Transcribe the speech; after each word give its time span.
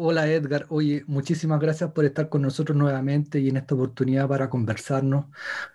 Hola 0.00 0.30
Edgar, 0.30 0.64
oye, 0.68 1.02
muchísimas 1.08 1.58
gracias 1.58 1.90
por 1.90 2.04
estar 2.04 2.28
con 2.28 2.42
nosotros 2.42 2.78
nuevamente 2.78 3.40
y 3.40 3.48
en 3.48 3.56
esta 3.56 3.74
oportunidad 3.74 4.28
para 4.28 4.48
conversarnos 4.48 5.24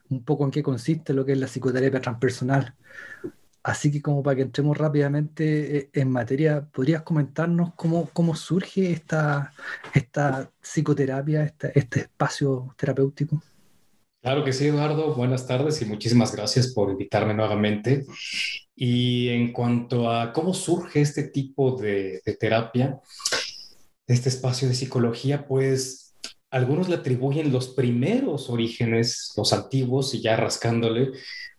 un 0.10 0.24
poco 0.24 0.46
en 0.46 0.52
qué 0.52 0.64
consiste 0.64 1.14
lo 1.14 1.26
que 1.26 1.34
es 1.34 1.38
la 1.38 1.48
psicoterapia 1.48 2.00
transpersonal. 2.00 2.74
Así 3.64 3.92
que 3.92 4.02
como 4.02 4.24
para 4.24 4.38
que 4.38 4.44
entremos 4.44 4.78
rápidamente 4.78 5.78
eh, 5.78 5.90
en 5.92 6.10
materia, 6.10 6.66
¿podrías 6.66 7.02
comentarnos 7.02 7.74
cómo, 7.76 8.10
cómo 8.14 8.34
surge 8.34 8.94
esta, 8.94 9.52
esta 9.94 10.50
psicoterapia, 10.62 11.54
este 11.76 12.00
espacio 12.00 12.74
terapéutico? 12.78 13.44
Claro 14.22 14.46
que 14.46 14.54
sí, 14.54 14.68
Eduardo. 14.68 15.14
Buenas 15.16 15.46
tardes 15.46 15.82
y 15.82 15.86
muchísimas 15.86 16.34
gracias 16.34 16.70
por 16.70 16.92
invitarme 16.92 17.34
nuevamente. 17.34 18.06
Y 18.74 19.28
en 19.28 19.52
cuanto 19.52 20.10
a 20.10 20.32
cómo 20.32 20.54
surge 20.54 21.02
este 21.02 21.24
tipo 21.24 21.76
de, 21.76 22.22
de 22.26 22.36
terapia, 22.36 23.02
este 24.08 24.30
espacio 24.30 24.68
de 24.68 24.76
psicología, 24.76 25.48
pues 25.48 26.16
algunos 26.52 26.88
le 26.88 26.96
atribuyen 26.96 27.52
los 27.52 27.70
primeros 27.70 28.50
orígenes, 28.50 29.34
los 29.36 29.54
antiguos, 29.54 30.14
y 30.14 30.22
ya 30.22 30.36
rascándole, 30.36 31.12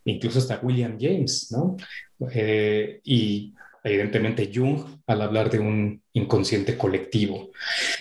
incluso 0.05 0.39
hasta 0.39 0.61
William 0.63 0.97
James, 1.01 1.51
¿no? 1.51 1.77
Eh, 2.33 3.01
y 3.03 3.55
evidentemente 3.83 4.51
Jung 4.55 4.85
al 5.07 5.23
hablar 5.23 5.51
de 5.51 5.59
un 5.59 6.03
inconsciente 6.13 6.79
colectivo. 6.79 7.51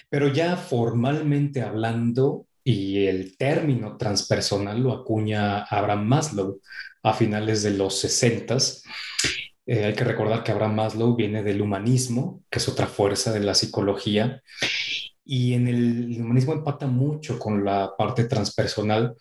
Pero 0.09 0.27
ya 0.27 0.55
formalmente 0.55 1.61
hablando, 1.61 2.45
y 2.63 3.07
el 3.07 3.35
término 3.37 3.97
transpersonal 3.97 4.81
lo 4.81 4.93
acuña 4.93 5.63
Abraham 5.63 6.05
Maslow 6.05 6.61
a 7.03 7.13
finales 7.13 7.63
de 7.63 7.71
los 7.71 7.99
60 7.99 8.57
eh, 9.65 9.85
hay 9.85 9.93
que 9.93 10.03
recordar 10.03 10.43
que 10.43 10.51
Abraham 10.51 10.75
Maslow 10.75 11.15
viene 11.15 11.43
del 11.43 11.61
humanismo, 11.61 12.41
que 12.49 12.59
es 12.59 12.67
otra 12.67 12.87
fuerza 12.87 13.31
de 13.31 13.39
la 13.39 13.55
psicología, 13.55 14.41
y 15.25 15.53
en 15.53 15.67
el, 15.67 16.21
humanismo 16.21 16.53
empata 16.53 16.87
mucho 16.87 17.39
con 17.39 17.63
la 17.63 17.95
parte 17.97 18.25
transpersonal, 18.25 19.15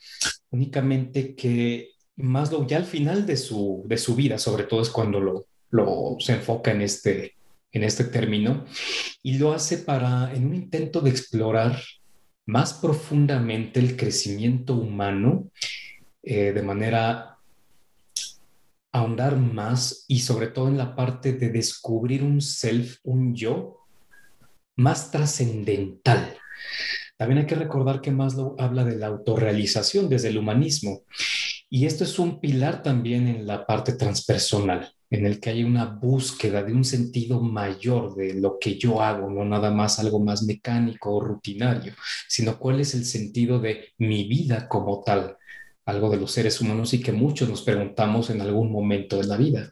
únicamente 0.50 1.34
que 1.34 1.90
Maslow 2.16 2.66
ya 2.66 2.78
al 2.78 2.84
final 2.84 3.24
de 3.24 3.36
su, 3.36 3.84
de 3.86 3.98
su 3.98 4.16
vida, 4.16 4.38
sobre 4.38 4.64
todo 4.64 4.82
es 4.82 4.90
cuando 4.90 5.20
lo, 5.20 5.46
lo 5.70 6.16
se 6.18 6.34
enfoca 6.34 6.72
en 6.72 6.82
este, 6.82 7.36
en 7.70 7.84
este 7.84 8.04
término, 8.04 8.64
y 9.22 9.38
lo 9.38 9.52
hace 9.52 9.78
para, 9.78 10.32
en 10.34 10.46
un 10.46 10.54
intento 10.54 11.00
de 11.00 11.10
explorar 11.10 11.80
más 12.46 12.74
profundamente 12.74 13.78
el 13.78 13.96
crecimiento 13.96 14.74
humano 14.74 15.50
eh, 16.22 16.52
de 16.52 16.62
manera 16.62 17.31
ahondar 18.92 19.36
más 19.36 20.04
y 20.06 20.20
sobre 20.20 20.48
todo 20.48 20.68
en 20.68 20.78
la 20.78 20.94
parte 20.94 21.32
de 21.32 21.48
descubrir 21.48 22.22
un 22.22 22.40
self, 22.40 22.98
un 23.04 23.34
yo 23.34 23.78
más 24.76 25.10
trascendental. 25.10 26.36
También 27.16 27.40
hay 27.40 27.46
que 27.46 27.54
recordar 27.54 28.00
que 28.00 28.10
Maslow 28.10 28.56
habla 28.58 28.84
de 28.84 28.96
la 28.96 29.06
autorrealización 29.06 30.08
desde 30.08 30.28
el 30.28 30.38
humanismo 30.38 31.02
y 31.74 31.86
esto 31.86 32.04
es 32.04 32.18
un 32.18 32.38
pilar 32.38 32.82
también 32.82 33.26
en 33.26 33.46
la 33.46 33.64
parte 33.64 33.94
transpersonal, 33.94 34.92
en 35.08 35.24
el 35.24 35.40
que 35.40 35.48
hay 35.48 35.64
una 35.64 35.86
búsqueda 35.86 36.62
de 36.62 36.74
un 36.74 36.84
sentido 36.84 37.40
mayor 37.40 38.14
de 38.14 38.34
lo 38.34 38.58
que 38.58 38.78
yo 38.78 39.00
hago, 39.00 39.30
no 39.30 39.42
nada 39.46 39.70
más 39.70 39.98
algo 39.98 40.20
más 40.20 40.42
mecánico 40.42 41.14
o 41.14 41.20
rutinario, 41.20 41.94
sino 42.28 42.58
cuál 42.58 42.80
es 42.80 42.94
el 42.94 43.06
sentido 43.06 43.58
de 43.58 43.94
mi 43.96 44.28
vida 44.28 44.68
como 44.68 45.02
tal, 45.02 45.38
algo 45.84 46.10
de 46.10 46.16
los 46.18 46.32
seres 46.32 46.60
humanos 46.60 46.94
y 46.94 47.00
que 47.00 47.12
muchos 47.12 47.48
nos 47.48 47.62
preguntamos 47.62 48.30
en 48.30 48.40
algún 48.40 48.70
momento 48.70 49.18
de 49.18 49.26
la 49.26 49.36
vida. 49.36 49.70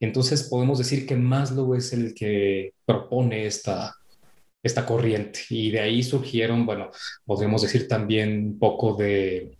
Entonces 0.00 0.44
podemos 0.44 0.78
decir 0.78 1.06
que 1.06 1.16
Maslow 1.16 1.74
es 1.74 1.92
el 1.92 2.14
que 2.14 2.72
propone 2.84 3.46
esta, 3.46 3.94
esta 4.62 4.86
corriente 4.86 5.40
y 5.50 5.70
de 5.70 5.80
ahí 5.80 6.02
surgieron, 6.02 6.66
bueno, 6.66 6.90
podemos 7.24 7.62
decir 7.62 7.86
también 7.86 8.46
un 8.46 8.58
poco 8.58 8.94
de 8.94 9.56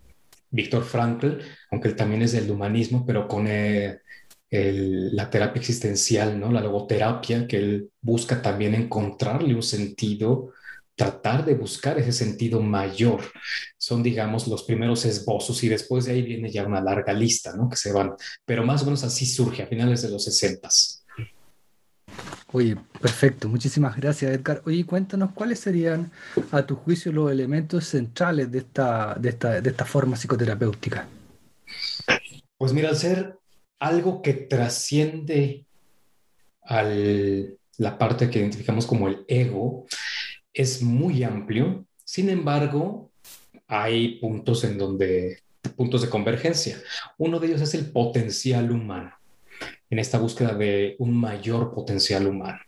Víctor 0.51 0.85
Frankl, 0.85 1.39
aunque 1.71 1.89
él 1.89 1.97
también 1.97 2.23
es 2.23 2.33
del 2.33 2.51
humanismo, 2.51 3.05
pero 3.07 3.29
con 3.29 3.47
eh, 3.49 4.01
la 4.51 5.29
terapia 5.29 5.59
existencial, 5.59 6.39
¿no? 6.39 6.53
La 6.53 6.61
logoterapia, 6.61 7.47
que 7.47 7.57
él 7.57 7.91
busca 8.01 8.41
también 8.41 8.75
encontrarle 8.75 9.55
un 9.55 9.63
sentido 9.63 10.53
tratar 10.97 11.45
de 11.45 11.55
buscar 11.55 11.99
ese 11.99 12.13
sentido 12.13 12.61
mayor. 12.61 13.21
Son, 13.77 14.03
digamos, 14.03 14.47
los 14.47 14.63
primeros 14.63 15.05
esbozos 15.05 15.63
y 15.65 15.69
después 15.69 16.05
de 16.05 16.13
ahí 16.13 16.23
viene 16.23 16.51
ya 16.51 16.65
una 16.65 16.81
larga 16.81 17.13
lista, 17.13 17.55
¿no? 17.57 17.69
Que 17.69 17.77
se 17.77 17.93
van, 17.93 18.15
pero 18.45 18.65
más 18.65 18.83
o 18.83 18.87
menos 18.87 19.05
así 19.05 19.27
surge 19.27 19.63
a 19.63 19.67
finales 19.67 20.03
de 20.03 20.11
los 20.11 20.25
60. 20.25 20.69
Oye, 22.53 22.77
perfecto, 23.01 23.49
muchísimas 23.49 23.97
gracias 23.97 24.33
Edgar. 24.33 24.63
Oye, 24.65 24.87
cuéntanos 24.87 25.33
cuáles 25.33 25.59
serían, 25.59 26.13
a 26.53 26.65
tu 26.65 26.77
juicio, 26.77 27.11
los 27.11 27.33
elementos 27.33 27.85
centrales 27.87 28.51
de 28.53 28.59
esta, 28.59 29.15
de 29.15 29.31
esta, 29.31 29.61
de 29.61 29.71
esta 29.71 29.85
forma 29.85 30.17
psicoterapéutica. 30.17 31.09
Pues 32.57 32.73
mira, 32.73 32.91
al 32.91 32.97
ser 32.97 33.39
algo 33.81 34.23
que 34.23 34.35
trasciende 34.35 35.67
a 36.63 36.83
la 36.83 37.99
parte 37.99 38.31
que 38.31 38.39
identificamos 38.39 38.87
como 38.87 39.09
el 39.09 39.25
ego, 39.27 39.87
es 40.55 40.83
muy 40.83 41.25
amplio, 41.25 41.85
sin 42.05 42.31
embargo, 42.31 43.11
hay 43.67 44.21
puntos 44.21 44.63
en 44.65 44.79
donde, 44.79 45.41
puntos 45.77 46.03
de 46.03 46.09
convergencia. 46.09 46.81
Uno 47.19 47.41
de 47.41 47.49
ellos 47.49 47.61
es 47.61 47.75
el 47.75 47.91
potencial 47.91 48.71
humano, 48.71 49.13
en 49.91 49.99
esta 49.99 50.19
búsqueda 50.19 50.55
de 50.55 50.95
un 50.99 51.17
mayor 51.17 51.75
potencial 51.75 52.27
humano. 52.27 52.61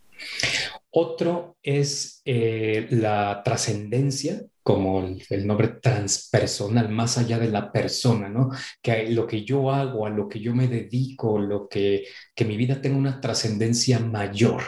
Otro 0.90 1.58
es 1.62 2.22
eh, 2.24 2.86
la 2.90 3.42
trascendencia, 3.44 4.42
como 4.62 5.06
el, 5.28 5.46
nombre 5.46 5.68
transpersonal, 5.68 6.88
más 6.88 7.18
allá 7.18 7.38
de 7.38 7.48
la 7.48 7.70
persona, 7.70 8.28
¿no? 8.28 8.50
Que 8.82 9.10
lo 9.10 9.26
que 9.26 9.44
yo 9.44 9.70
hago, 9.70 10.06
a 10.06 10.10
lo 10.10 10.28
que 10.28 10.40
yo 10.40 10.54
me 10.54 10.66
dedico, 10.66 11.38
lo 11.38 11.68
que, 11.68 12.06
que 12.34 12.44
mi 12.46 12.56
vida 12.56 12.80
tenga 12.80 12.96
una 12.96 13.20
trascendencia 13.20 14.00
mayor. 14.00 14.62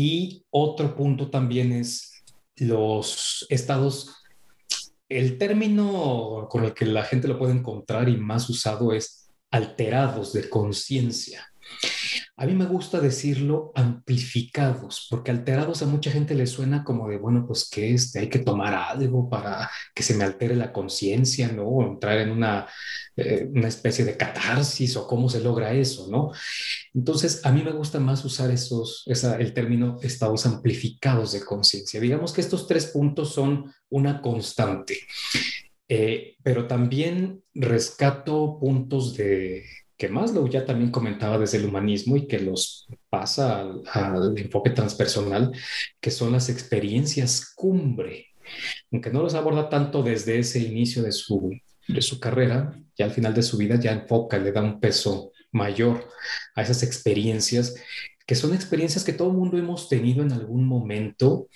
Y 0.00 0.46
otro 0.50 0.94
punto 0.94 1.28
también 1.28 1.72
es 1.72 2.22
los 2.54 3.44
estados, 3.48 4.14
el 5.08 5.38
término 5.38 6.46
con 6.48 6.64
el 6.64 6.72
que 6.72 6.86
la 6.86 7.02
gente 7.02 7.26
lo 7.26 7.36
puede 7.36 7.54
encontrar 7.54 8.08
y 8.08 8.16
más 8.16 8.48
usado 8.48 8.92
es 8.92 9.28
alterados 9.50 10.32
de 10.32 10.48
conciencia. 10.48 11.47
A 12.40 12.46
mí 12.46 12.54
me 12.54 12.66
gusta 12.66 13.00
decirlo 13.00 13.72
amplificados, 13.74 15.08
porque 15.10 15.32
alterados 15.32 15.82
a 15.82 15.86
mucha 15.86 16.12
gente 16.12 16.36
le 16.36 16.46
suena 16.46 16.84
como 16.84 17.08
de, 17.08 17.18
bueno, 17.18 17.44
pues 17.44 17.68
que 17.68 17.92
este, 17.92 18.20
hay 18.20 18.28
que 18.28 18.38
tomar 18.38 18.74
algo 18.74 19.28
para 19.28 19.68
que 19.92 20.04
se 20.04 20.14
me 20.14 20.22
altere 20.22 20.54
la 20.54 20.72
conciencia, 20.72 21.50
¿no? 21.50 21.82
Entrar 21.82 22.18
en 22.18 22.30
una, 22.30 22.68
eh, 23.16 23.50
una 23.52 23.66
especie 23.66 24.04
de 24.04 24.16
catarsis 24.16 24.96
o 24.96 25.08
cómo 25.08 25.28
se 25.28 25.40
logra 25.40 25.72
eso, 25.72 26.06
¿no? 26.12 26.30
Entonces, 26.94 27.44
a 27.44 27.50
mí 27.50 27.64
me 27.64 27.72
gusta 27.72 27.98
más 27.98 28.24
usar 28.24 28.52
esos, 28.52 29.02
el 29.06 29.52
término 29.52 29.98
estados 30.00 30.46
amplificados 30.46 31.32
de 31.32 31.44
conciencia. 31.44 32.00
Digamos 32.00 32.32
que 32.32 32.40
estos 32.40 32.68
tres 32.68 32.86
puntos 32.86 33.34
son 33.34 33.74
una 33.88 34.22
constante, 34.22 34.96
eh, 35.88 36.36
pero 36.44 36.68
también 36.68 37.42
rescato 37.52 38.58
puntos 38.60 39.16
de 39.16 39.64
que 39.98 40.08
Maslow 40.08 40.48
ya 40.48 40.64
también 40.64 40.92
comentaba 40.92 41.38
desde 41.38 41.58
el 41.58 41.66
humanismo 41.66 42.16
y 42.16 42.28
que 42.28 42.38
los 42.38 42.86
pasa 43.10 43.62
al, 43.92 44.38
enfoque 44.38 44.70
transpersonal, 44.70 45.52
que 46.00 46.12
son 46.12 46.32
las 46.32 46.48
experiencias 46.48 47.52
cumbre, 47.56 48.28
aunque 48.92 49.10
no 49.10 49.22
los 49.22 49.34
aborda 49.34 49.68
tanto 49.68 50.04
desde 50.04 50.38
ese 50.38 50.60
inicio 50.60 51.02
de 51.02 51.10
su, 51.10 51.52
de 51.88 52.00
su 52.00 52.20
carrera, 52.20 52.80
ya 52.96 53.06
al 53.06 53.10
final 53.10 53.34
de 53.34 53.42
su 53.42 53.56
vida 53.56 53.74
ya 53.78 53.92
enfoca, 53.92 54.38
le 54.38 54.52
da 54.52 54.62
un 54.62 54.78
peso 54.78 55.32
mayor 55.50 56.08
a 56.54 56.62
esas 56.62 56.84
experiencias, 56.84 57.74
que 58.24 58.36
son 58.36 58.54
experiencias 58.54 59.02
que 59.04 59.12
todo 59.12 59.30
el 59.30 59.36
mundo 59.36 59.58
hemos 59.58 59.88
tenido 59.88 60.22
en 60.22 60.32
algún 60.32 60.64
momento. 60.64 61.48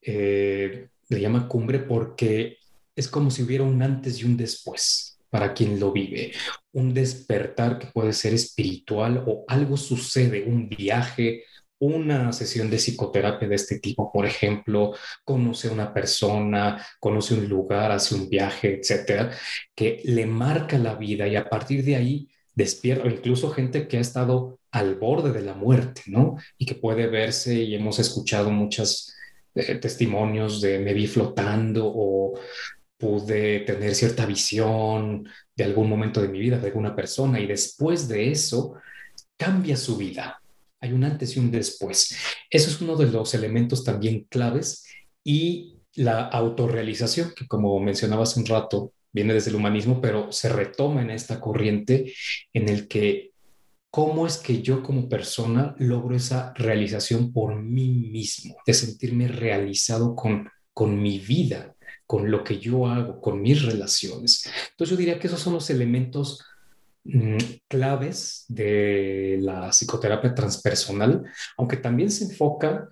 Eh, 0.00 0.88
le 1.08 1.20
llama 1.20 1.48
cumbre 1.48 1.80
porque 1.80 2.58
es 2.96 3.08
como 3.08 3.30
si 3.30 3.42
hubiera 3.42 3.64
un 3.64 3.82
antes 3.82 4.20
y 4.20 4.24
un 4.24 4.36
después 4.36 5.13
para 5.34 5.52
quien 5.52 5.80
lo 5.80 5.90
vive. 5.90 6.30
Un 6.74 6.94
despertar 6.94 7.80
que 7.80 7.88
puede 7.88 8.12
ser 8.12 8.34
espiritual 8.34 9.24
o 9.26 9.44
algo 9.48 9.76
sucede, 9.76 10.44
un 10.44 10.68
viaje, 10.68 11.42
una 11.80 12.32
sesión 12.32 12.70
de 12.70 12.76
psicoterapia 12.76 13.48
de 13.48 13.56
este 13.56 13.80
tipo, 13.80 14.12
por 14.12 14.26
ejemplo, 14.26 14.92
conoce 15.24 15.66
a 15.66 15.72
una 15.72 15.92
persona, 15.92 16.86
conoce 17.00 17.34
un 17.34 17.48
lugar, 17.48 17.90
hace 17.90 18.14
un 18.14 18.28
viaje, 18.28 18.78
etcétera, 18.78 19.32
que 19.74 20.02
le 20.04 20.24
marca 20.24 20.78
la 20.78 20.94
vida 20.94 21.26
y 21.26 21.34
a 21.34 21.48
partir 21.48 21.82
de 21.84 21.96
ahí 21.96 22.28
despierta, 22.54 23.08
incluso 23.08 23.50
gente 23.50 23.88
que 23.88 23.96
ha 23.96 24.00
estado 24.00 24.60
al 24.70 24.94
borde 24.94 25.32
de 25.32 25.42
la 25.42 25.54
muerte, 25.54 26.02
¿no? 26.06 26.36
Y 26.56 26.64
que 26.64 26.76
puede 26.76 27.08
verse, 27.08 27.54
y 27.54 27.74
hemos 27.74 27.98
escuchado 27.98 28.52
muchos 28.52 29.12
eh, 29.56 29.74
testimonios 29.80 30.60
de 30.60 30.78
me 30.78 30.94
vi 30.94 31.08
flotando 31.08 31.90
o 31.92 32.38
pude 33.04 33.60
tener 33.60 33.94
cierta 33.94 34.24
visión 34.24 35.28
de 35.54 35.64
algún 35.64 35.90
momento 35.90 36.22
de 36.22 36.28
mi 36.28 36.38
vida, 36.38 36.58
de 36.58 36.68
alguna 36.68 36.96
persona, 36.96 37.38
y 37.38 37.46
después 37.46 38.08
de 38.08 38.30
eso 38.30 38.76
cambia 39.36 39.76
su 39.76 39.98
vida. 39.98 40.40
hay 40.80 40.92
un 40.92 41.04
antes 41.04 41.36
y 41.36 41.40
un 41.40 41.50
después. 41.50 42.16
Eso 42.48 42.70
es 42.70 42.80
uno 42.80 42.96
de 42.96 43.10
los 43.10 43.34
elementos 43.34 43.84
también 43.84 44.26
claves 44.30 44.86
y 45.22 45.76
la 45.94 46.28
autorrealización, 46.28 47.32
que 47.36 47.46
como 47.46 47.78
mencionaba 47.78 48.22
hace 48.22 48.40
un 48.40 48.46
rato, 48.46 48.92
viene 49.12 49.34
desde 49.34 49.50
el 49.50 49.56
humanismo, 49.56 50.00
pero 50.00 50.32
se 50.32 50.48
retoma 50.48 51.02
en 51.02 51.10
esta 51.10 51.40
corriente 51.40 52.12
en 52.54 52.68
el 52.70 52.88
que 52.88 53.32
cómo 53.90 54.26
es 54.26 54.38
que 54.38 54.62
yo 54.62 54.82
como 54.82 55.08
persona 55.10 55.74
logro 55.78 56.16
esa 56.16 56.54
realización 56.54 57.32
por 57.32 57.54
mí 57.54 57.88
mismo, 57.88 58.56
de 58.66 58.74
sentirme 58.74 59.28
realizado 59.28 60.14
con, 60.14 60.48
con 60.72 61.00
mi 61.00 61.18
vida, 61.18 61.73
con 62.06 62.30
lo 62.30 62.44
que 62.44 62.58
yo 62.58 62.86
hago, 62.86 63.20
con 63.20 63.40
mis 63.40 63.62
relaciones. 63.62 64.48
Entonces 64.70 64.90
yo 64.90 64.96
diría 64.96 65.18
que 65.18 65.26
esos 65.26 65.40
son 65.40 65.54
los 65.54 65.70
elementos 65.70 66.44
mm, 67.04 67.36
claves 67.68 68.44
de 68.48 69.38
la 69.40 69.70
psicoterapia 69.70 70.34
transpersonal, 70.34 71.24
aunque 71.56 71.76
también 71.76 72.10
se 72.10 72.24
enfoca 72.24 72.90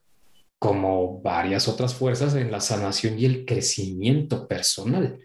como 0.63 1.21
varias 1.21 1.67
otras 1.67 1.93
fuerzas 1.93 2.37
en 2.37 2.53
la 2.53 2.61
sanación 2.61 3.19
y 3.19 3.25
el 3.25 3.45
crecimiento 3.45 4.47
personal. 4.47 5.19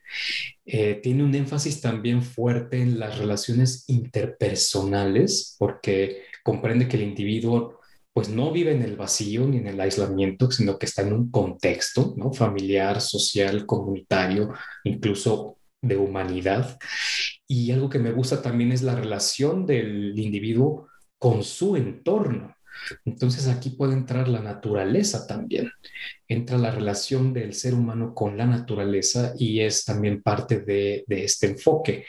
Eh, 0.65 0.95
tiene 0.95 1.23
un 1.23 1.35
énfasis 1.35 1.79
también 1.79 2.23
fuerte 2.23 2.81
en 2.81 2.97
las 2.97 3.19
relaciones 3.19 3.83
interpersonales, 3.87 5.55
porque 5.59 6.23
comprende 6.43 6.87
que 6.87 6.97
el 6.97 7.03
individuo 7.03 7.76
pues 8.17 8.29
no 8.29 8.51
vive 8.51 8.71
en 8.71 8.81
el 8.81 8.95
vacío 8.95 9.45
ni 9.45 9.57
en 9.57 9.67
el 9.67 9.79
aislamiento, 9.79 10.49
sino 10.49 10.79
que 10.79 10.87
está 10.87 11.03
en 11.03 11.13
un 11.13 11.29
contexto 11.29 12.15
¿no? 12.17 12.33
familiar, 12.33 12.99
social, 12.99 13.67
comunitario, 13.67 14.55
incluso 14.85 15.59
de 15.79 15.97
humanidad. 15.97 16.79
Y 17.47 17.69
algo 17.69 17.91
que 17.91 17.99
me 17.99 18.11
gusta 18.11 18.41
también 18.41 18.71
es 18.71 18.81
la 18.81 18.95
relación 18.95 19.67
del 19.67 20.17
individuo 20.17 20.87
con 21.19 21.43
su 21.43 21.75
entorno. 21.75 22.55
Entonces 23.05 23.47
aquí 23.47 23.69
puede 23.69 23.93
entrar 23.93 24.27
la 24.27 24.39
naturaleza 24.39 25.27
también. 25.27 25.69
Entra 26.27 26.57
la 26.57 26.71
relación 26.71 27.33
del 27.33 27.53
ser 27.53 27.75
humano 27.75 28.15
con 28.15 28.35
la 28.35 28.47
naturaleza 28.47 29.35
y 29.37 29.59
es 29.59 29.85
también 29.85 30.23
parte 30.23 30.61
de, 30.61 31.05
este 31.07 31.45
enfoque. 31.51 32.07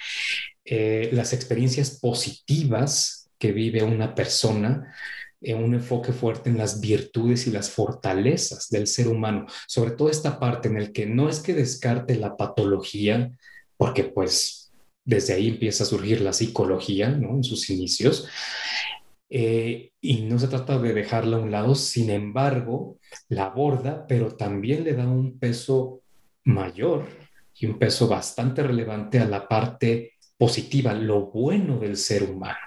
Eh, 0.65 1.11
las 1.13 1.35
experiencias 1.35 1.99
positivas 2.01 3.29
que 3.39 3.53
vive 3.53 3.83
una 3.83 4.15
persona 4.15 4.95
un 5.41 5.75
enfoque 5.75 6.13
fuerte 6.13 6.51
en 6.51 6.59
las 6.59 6.81
virtudes 6.81 7.47
y 7.47 7.51
las 7.51 7.71
fortalezas 7.71 8.69
del 8.71 8.87
ser 8.87 9.09
humano, 9.09 9.47
sobre 9.67 9.93
todo 9.93 10.11
esta 10.11 10.41
parte 10.41 10.69
en 10.69 10.77
el 10.77 10.93
que 10.93 11.07
no 11.07 11.29
es 11.29 11.41
que 11.41 11.55
descarte 11.55 12.17
la 12.17 12.37
patología, 12.37 13.31
porque 13.77 14.05
pues 14.05 14.73
desde 15.05 15.35
ahí 15.35 15.49
empieza 15.49 15.85
a 15.85 15.87
surgir 15.87 16.21
la 16.21 16.33
psicología, 16.33 17.11
¿no? 17.11 17.31
En 17.37 17.45
sus 17.45 17.71
inicios, 17.71 18.29
eh, 19.31 19.93
y 20.01 20.23
no 20.23 20.39
se 20.39 20.49
trata 20.49 20.79
de 20.79 20.93
dejarla 20.93 21.37
a 21.37 21.41
un 21.41 21.51
lado, 21.51 21.75
sin 21.75 22.11
embargo, 22.11 22.99
la 23.29 23.47
aborda, 23.47 24.07
pero 24.07 24.35
también 24.37 24.85
le 24.85 24.95
da 24.95 25.07
un 25.07 25.39
peso 25.39 26.03
mayor 26.45 27.07
y 27.55 27.67
un 27.67 27.79
peso 27.79 28.09
bastante 28.09 28.63
relevante 28.63 29.19
a 29.19 29.27
la 29.27 29.47
parte 29.47 30.13
positiva, 30.37 30.95
lo 30.95 31.27
bueno 31.27 31.79
del 31.79 31.97
ser 31.97 32.23
humano, 32.23 32.59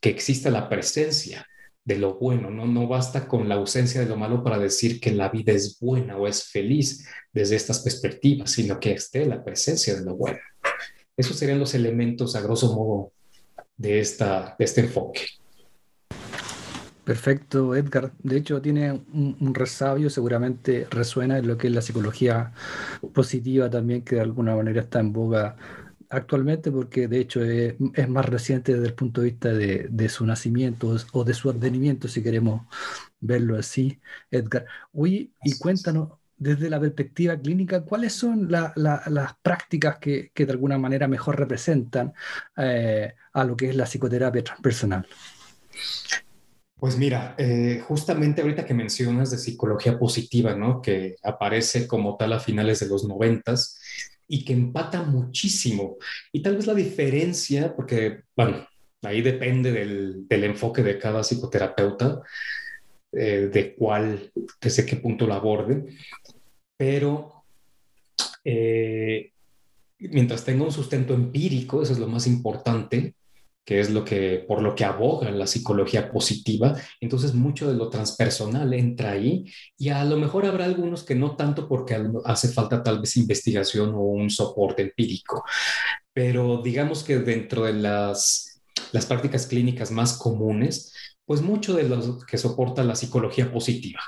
que 0.00 0.10
exista 0.10 0.50
la 0.50 0.68
presencia 0.68 1.46
de 1.88 1.98
lo 1.98 2.16
bueno, 2.16 2.50
¿no? 2.50 2.66
No 2.66 2.86
basta 2.86 3.26
con 3.26 3.48
la 3.48 3.54
ausencia 3.54 4.02
de 4.02 4.06
lo 4.06 4.16
malo 4.16 4.44
para 4.44 4.58
decir 4.58 5.00
que 5.00 5.10
la 5.10 5.30
vida 5.30 5.52
es 5.52 5.80
buena 5.80 6.18
o 6.18 6.26
es 6.26 6.44
feliz 6.44 7.08
desde 7.32 7.56
estas 7.56 7.80
perspectivas, 7.80 8.50
sino 8.50 8.78
que 8.78 8.92
esté 8.92 9.24
la 9.24 9.42
presencia 9.42 9.94
de 9.94 10.04
lo 10.04 10.14
bueno. 10.14 10.38
Esos 11.16 11.36
serían 11.36 11.58
los 11.58 11.74
elementos, 11.74 12.36
a 12.36 12.42
grosso 12.42 12.74
modo, 12.74 13.12
de, 13.78 14.00
esta, 14.00 14.54
de 14.58 14.64
este 14.66 14.82
enfoque. 14.82 15.22
Perfecto, 17.04 17.74
Edgar. 17.74 18.12
De 18.18 18.36
hecho, 18.36 18.60
tiene 18.60 18.92
un, 18.92 19.54
resabio, 19.54 20.10
seguramente 20.10 20.86
resuena 20.90 21.38
en 21.38 21.46
lo 21.46 21.56
que 21.56 21.68
es 21.68 21.72
la 21.72 21.80
psicología 21.80 22.52
positiva 23.14 23.70
también, 23.70 24.02
que 24.02 24.16
de 24.16 24.20
alguna 24.20 24.54
manera 24.54 24.82
está 24.82 25.00
en 25.00 25.14
boga 25.14 25.56
actualmente, 26.10 26.70
porque 26.70 27.08
de 27.08 27.20
hecho 27.20 27.42
es, 27.44 27.76
más 28.08 28.26
reciente 28.26 28.74
desde 28.74 28.86
el 28.86 28.94
punto 28.94 29.20
de 29.20 29.30
vista 29.30 29.52
de, 29.52 30.08
su 30.08 30.26
nacimiento 30.26 30.96
o 31.12 31.24
de 31.24 31.34
su 31.34 31.50
advenimiento, 31.50 32.08
si 32.08 32.22
queremos 32.22 32.62
verlo 33.20 33.58
así, 33.58 34.00
Edgar. 34.30 34.66
Oye, 34.92 35.30
y 35.42 35.58
cuéntanos 35.58 36.10
desde 36.36 36.70
la 36.70 36.78
perspectiva 36.78 37.36
clínica, 37.36 37.82
¿cuáles 37.82 38.12
son 38.12 38.50
las 38.50 39.34
prácticas 39.42 39.98
que, 39.98 40.30
de 40.34 40.52
alguna 40.52 40.78
manera 40.78 41.08
mejor 41.08 41.38
representan 41.38 42.12
eh, 42.56 43.12
a 43.32 43.44
lo 43.44 43.56
que 43.56 43.70
es 43.70 43.76
la 43.76 43.84
psicoterapia 43.84 44.44
transpersonal? 44.44 45.06
Pues 46.76 46.96
mira, 46.96 47.34
eh, 47.38 47.82
justamente 47.86 48.40
ahorita 48.40 48.64
que 48.64 48.72
mencionas 48.72 49.32
de 49.32 49.38
psicología 49.38 49.98
positiva, 49.98 50.54
¿no? 50.54 50.80
Que 50.80 51.16
aparece 51.24 51.88
como 51.88 52.16
tal 52.16 52.34
a 52.34 52.40
finales 52.40 52.78
de 52.78 52.86
los 52.86 53.04
noventas 53.04 53.80
y 54.28 54.44
que 54.44 54.52
empata 54.52 55.02
muchísimo. 55.02 55.96
Y 56.32 56.42
tal 56.42 56.56
vez 56.56 56.66
la 56.66 56.74
diferencia, 56.74 57.74
porque, 57.74 58.22
bueno, 58.36 58.66
ahí 59.02 59.22
depende 59.22 59.72
del, 59.72 60.44
enfoque 60.44 60.82
de 60.82 60.98
cada 60.98 61.22
psicoterapeuta, 61.22 62.22
eh, 63.12 63.50
de 63.52 63.74
cuál, 63.74 64.30
desde 64.60 64.84
qué 64.84 64.96
punto 64.96 65.26
lo 65.26 65.34
aborde, 65.34 65.86
pero 66.76 67.44
eh, 68.44 69.32
mientras 69.98 70.44
tenga 70.44 70.64
un 70.64 70.72
sustento 70.72 71.14
empírico, 71.14 71.82
eso 71.82 71.92
es 71.92 71.98
lo 71.98 72.06
más 72.06 72.26
importante, 72.26 73.14
que 73.68 73.80
es 73.80 73.90
lo 73.90 74.02
que, 74.02 74.42
por 74.48 74.62
lo 74.62 74.74
que 74.74 74.86
aboga 74.86 75.30
la 75.30 75.46
psicología 75.46 76.10
positiva. 76.10 76.74
Entonces, 77.02 77.34
mucho 77.34 77.70
de 77.70 77.76
lo 77.76 77.90
transpersonal 77.90 78.72
entra 78.72 79.10
ahí 79.10 79.44
y 79.76 79.90
a 79.90 80.02
lo 80.06 80.16
mejor 80.16 80.46
habrá 80.46 80.64
algunos 80.64 81.02
que 81.04 81.14
no 81.14 81.36
tanto 81.36 81.68
porque 81.68 82.02
hace 82.24 82.48
falta 82.48 82.82
tal 82.82 83.00
vez 83.00 83.18
investigación 83.18 83.90
o 83.94 84.00
un 84.00 84.30
soporte 84.30 84.80
empírico. 84.80 85.44
Pero 86.14 86.62
digamos 86.64 87.04
que 87.04 87.18
dentro 87.18 87.64
de 87.64 87.74
las, 87.74 88.62
las 88.92 89.04
prácticas 89.04 89.46
clínicas 89.46 89.90
más 89.90 90.16
comunes, 90.16 90.94
pues 91.26 91.42
mucho 91.42 91.74
de 91.74 91.90
lo 91.90 92.20
que 92.20 92.38
soporta 92.38 92.82
la 92.84 92.96
psicología 92.96 93.52
positiva, 93.52 94.00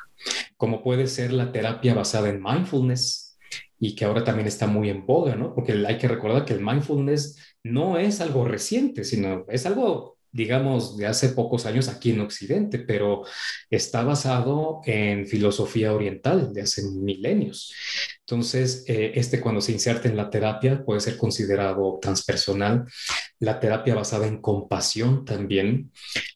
como 0.56 0.82
puede 0.82 1.06
ser 1.06 1.34
la 1.34 1.52
terapia 1.52 1.92
basada 1.92 2.30
en 2.30 2.42
mindfulness, 2.42 3.30
y 3.78 3.94
que 3.94 4.04
ahora 4.04 4.22
también 4.24 4.46
está 4.46 4.66
muy 4.66 4.90
en 4.90 5.06
boga, 5.06 5.34
¿no? 5.34 5.54
Porque 5.54 5.72
hay 5.72 5.98
que 5.98 6.06
recordar 6.06 6.44
que 6.44 6.52
el 6.52 6.60
mindfulness 6.60 7.49
no 7.64 7.98
es 7.98 8.20
algo 8.20 8.44
reciente, 8.44 9.04
sino 9.04 9.44
es 9.48 9.66
algo, 9.66 10.18
digamos, 10.32 10.96
de 10.96 11.06
hace 11.06 11.30
pocos 11.30 11.66
años 11.66 11.88
aquí 11.88 12.10
en 12.10 12.20
Occidente, 12.20 12.78
pero 12.78 13.24
está 13.68 14.02
basado 14.02 14.80
en 14.84 15.26
filosofía 15.26 15.92
oriental 15.92 16.52
de 16.52 16.62
hace 16.62 16.82
milenios. 16.82 17.72
Entonces, 18.20 18.84
eh, 18.86 19.12
este 19.14 19.40
cuando 19.40 19.60
se 19.60 19.72
inserta 19.72 20.08
en 20.08 20.16
la 20.16 20.30
terapia 20.30 20.84
puede 20.84 21.00
ser 21.00 21.16
considerado 21.16 21.98
transpersonal. 22.00 22.84
La 23.40 23.58
terapia 23.58 23.94
basada 23.94 24.26
en 24.26 24.40
compasión 24.40 25.24
también, 25.24 25.90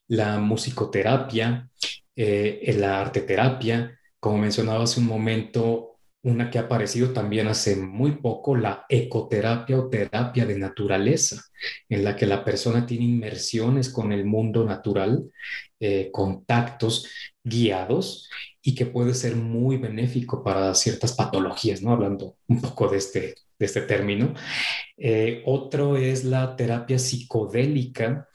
la 0.07 0.39
musicoterapia, 0.39 1.69
eh, 2.15 2.75
la 2.77 3.01
arteterapia, 3.01 3.97
como 4.19 4.39
mencionaba 4.39 4.83
hace 4.83 4.99
un 4.99 5.05
momento, 5.07 5.94
una 6.25 6.49
que 6.49 6.57
ha 6.57 6.63
aparecido 6.63 7.13
también 7.13 7.47
hace 7.47 7.75
muy 7.75 8.13
poco, 8.13 8.55
la 8.55 8.85
ecoterapia 8.89 9.77
o 9.77 9.89
terapia 9.89 10.45
de 10.45 10.57
naturaleza, 10.57 11.43
en 11.87 12.03
la 12.03 12.15
que 12.15 12.25
la 12.25 12.43
persona 12.43 12.85
tiene 12.85 13.05
inmersiones 13.05 13.89
con 13.89 14.11
el 14.11 14.25
mundo 14.25 14.65
natural, 14.65 15.23
eh, 15.79 16.09
contactos 16.11 17.07
guiados 17.43 18.27
y 18.59 18.73
que 18.73 18.87
puede 18.87 19.13
ser 19.13 19.35
muy 19.35 19.77
benéfico 19.77 20.43
para 20.43 20.73
ciertas 20.73 21.13
patologías, 21.13 21.83
¿no? 21.83 21.91
Hablando 21.91 22.37
un 22.47 22.59
poco 22.59 22.87
de 22.87 22.97
este, 22.97 23.35
de 23.59 23.65
este 23.65 23.81
término. 23.81 24.33
Eh, 24.97 25.43
otro 25.45 25.95
es 25.95 26.23
la 26.23 26.55
terapia 26.55 26.97
psicodélica, 26.97 28.27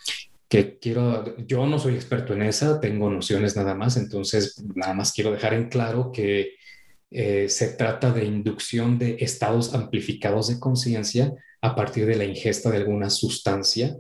que 0.49 0.79
quiero, 0.79 1.37
yo 1.39 1.67
no 1.67 1.79
soy 1.81 1.95
experto 1.95 2.35
en 2.35 2.43
esa, 2.43 2.81
tengo 2.81 3.11
nociones 3.11 3.57
nada 3.57 3.75
más, 3.75 3.97
entonces 3.97 4.63
nada 4.75 4.95
más 4.95 5.13
quiero 5.13 5.33
dejar 5.33 5.55
en 5.55 5.69
claro 5.69 6.13
que 6.13 6.55
eh, 7.11 7.49
se 7.49 7.69
trata 7.69 8.13
de 8.13 8.25
inducción 8.25 8.99
de 8.99 9.17
estados 9.21 9.75
amplificados 9.75 10.49
de 10.49 10.61
conciencia 10.61 11.33
a 11.61 11.75
partir 11.75 12.07
de 12.07 12.17
la 12.17 12.25
ingesta 12.25 12.71
de 12.71 12.79
alguna 12.79 13.11
sustancia. 13.11 13.97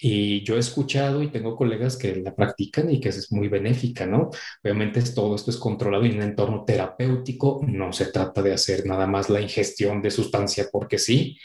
Y 0.00 0.42
yo 0.44 0.56
he 0.56 0.58
escuchado 0.58 1.22
y 1.22 1.30
tengo 1.30 1.54
colegas 1.54 1.96
que 1.96 2.16
la 2.16 2.34
practican 2.34 2.90
y 2.90 3.00
que 3.00 3.10
es 3.10 3.30
muy 3.30 3.48
benéfica, 3.48 4.06
¿no? 4.06 4.30
Obviamente 4.62 5.02
todo 5.02 5.34
esto 5.34 5.50
es 5.50 5.56
controlado 5.56 6.04
en 6.04 6.16
un 6.16 6.22
entorno 6.22 6.64
terapéutico, 6.64 7.60
no 7.66 7.92
se 7.92 8.06
trata 8.06 8.42
de 8.42 8.52
hacer 8.52 8.86
nada 8.86 9.06
más 9.06 9.28
la 9.28 9.40
ingestión 9.40 10.00
de 10.02 10.10
sustancia 10.10 10.68
porque 10.72 10.98
sí. 10.98 11.38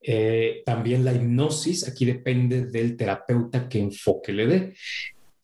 Eh, 0.00 0.62
también 0.66 1.04
la 1.04 1.14
hipnosis, 1.14 1.88
aquí 1.88 2.04
depende 2.04 2.66
del 2.66 2.96
terapeuta 2.96 3.68
que 3.68 3.80
enfoque 3.80 4.32
le 4.32 4.46
dé. 4.46 4.74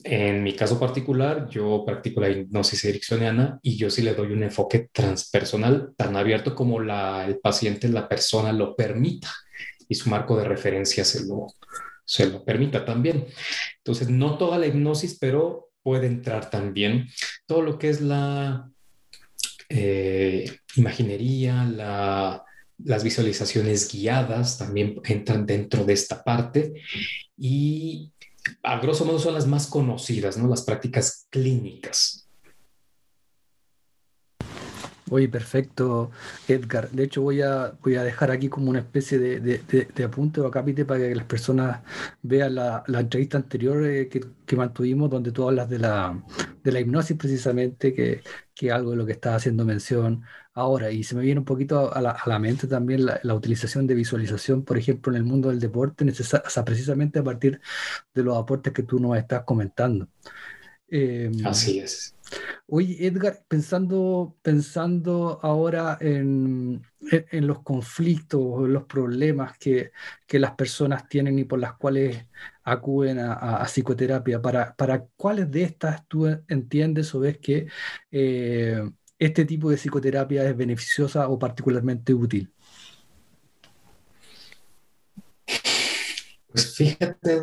En 0.02 0.42
mi 0.42 0.54
caso 0.54 0.80
particular, 0.80 1.49
yo 1.50 1.85
practico 1.85 2.21
la 2.21 2.30
hipnosis 2.30 2.85
ericksoniana 2.85 3.59
y 3.62 3.76
yo 3.76 3.90
sí 3.90 4.02
le 4.02 4.14
doy 4.14 4.33
un 4.33 4.42
enfoque 4.42 4.88
transpersonal 4.92 5.92
tan 5.97 6.16
abierto 6.16 6.54
como 6.54 6.80
la, 6.80 7.26
el 7.26 7.38
paciente, 7.38 7.88
la 7.88 8.09
persona 8.09 8.52
lo 8.52 8.75
permita 8.75 9.30
y 9.88 9.95
su 9.95 10.09
marco 10.09 10.37
de 10.37 10.45
referencia 10.45 11.04
se 11.04 11.26
lo, 11.26 11.49
se 12.04 12.30
lo 12.30 12.45
permita 12.45 12.85
también. 12.85 13.26
Entonces, 13.78 14.09
no 14.09 14.38
toda 14.38 14.59
la 14.59 14.66
hipnosis, 14.66 15.19
pero 15.19 15.71
puede 15.83 16.07
entrar 16.07 16.49
también 16.50 17.09
todo 17.47 17.62
lo 17.62 17.78
que 17.78 17.88
es 17.88 18.00
la 18.00 18.71
eh, 19.69 20.50
imaginería, 20.76 21.64
las 22.78 23.04
visualizaciones 23.04 23.92
guiadas 23.92 24.59
también 24.59 25.00
entran 25.04 25.47
dentro 25.47 25.85
de 25.85 25.92
esta 25.92 26.25
parte 26.25 26.83
y 27.37 28.12
a 28.63 28.79
grosso 28.79 29.05
modo 29.05 29.19
son 29.19 29.35
las 29.35 29.47
más 29.47 29.67
conocidas, 29.67 30.37
¿no? 30.37 30.49
Las 30.49 30.63
prácticas 30.63 31.27
clínicas. 31.31 32.27
Oye, 35.11 35.29
perfecto, 35.29 36.13
Edgar. 36.47 36.89
De 36.91 37.03
hecho, 37.03 37.23
voy 37.23 37.43
a, 37.43 37.73
voy 37.83 37.97
a 37.97 38.05
dejar 38.05 38.31
aquí 38.31 38.49
como 38.49 38.71
una 38.71 38.79
especie 38.79 39.19
de, 39.19 39.41
de, 39.41 40.05
apunte 40.05 40.41
o 40.41 40.47
acápite 40.47 40.85
para 40.85 41.01
que 41.01 41.15
las 41.17 41.27
personas 41.27 41.81
vean 42.23 42.55
la, 42.55 42.85
entrevista 42.87 43.37
anterior 43.37 43.85
eh, 43.85 44.09
que, 44.09 44.57
mantuvimos, 44.57 45.11
donde 45.11 45.33
tú 45.33 45.49
hablas 45.49 45.69
de 45.69 45.81
la, 45.81 46.23
de 46.63 46.73
la 46.73 46.81
hipnosis 46.81 47.17
precisamente, 47.17 47.93
que, 47.93 48.23
que 48.55 48.71
algo 48.71 48.93
de 48.93 48.99
lo 48.99 49.07
que 49.07 49.13
estás 49.13 49.35
haciendo 49.37 49.65
mención 49.65 50.23
ahora. 50.61 50.90
Y 50.90 51.02
se 51.02 51.14
me 51.14 51.23
viene 51.23 51.40
un 51.40 51.45
poquito 51.45 51.93
a 51.93 52.00
la, 52.00 52.38
mente 52.38 52.67
también 52.67 53.07
la, 53.07 53.35
utilización 53.35 53.87
de 53.87 53.95
visualización, 53.95 54.64
por 54.64 54.79
ejemplo, 54.79 55.12
en 55.12 55.17
el 55.17 55.25
mundo 55.25 55.49
del 55.49 55.61
deporte, 55.61 56.05
precisamente 56.64 57.19
a 57.19 57.25
partir 57.25 57.61
de 58.14 58.23
los 58.23 58.37
aportes 58.37 58.73
que 58.73 58.83
tú 58.83 58.99
nos 58.99 59.17
estás 59.17 59.45
comentando. 59.45 60.09
Em, 60.88 61.47
Así 61.47 61.79
es. 61.79 62.17
Oye, 62.67 63.07
Edgar, 63.07 63.43
pensando, 63.49 64.37
pensando 64.43 65.40
ahora 65.43 65.99
en, 66.00 66.83
en, 67.11 67.47
los 67.47 67.62
conflictos, 67.62 68.69
los 68.69 68.85
problemas 68.85 69.59
que, 69.59 69.90
que, 70.26 70.38
las 70.38 70.52
personas 70.52 71.09
tienen 71.09 71.38
y 71.38 71.45
por 71.45 71.59
las 71.59 71.75
cuales 71.75 72.26
acuden 72.62 73.19
a, 73.19 73.64
psicoterapia, 73.64 74.40
¿para, 74.40 74.75
¿para 74.76 75.05
cuáles 75.17 75.50
de 75.50 75.64
estas 75.64 76.07
tú 76.07 76.26
entiendes 76.49 77.14
o 77.14 77.21
ves 77.21 77.38
que 77.38 77.67
eh, 78.12 78.88
este 79.21 79.45
tipo 79.45 79.71
de 79.71 79.77
psicoterapia 79.77 80.49
es 80.49 80.57
beneficiosa 80.57 81.29
o 81.29 81.39
particularmente 81.39 82.12
útil? 82.12 82.50
Pues 86.49 86.75
fíjate, 86.75 87.43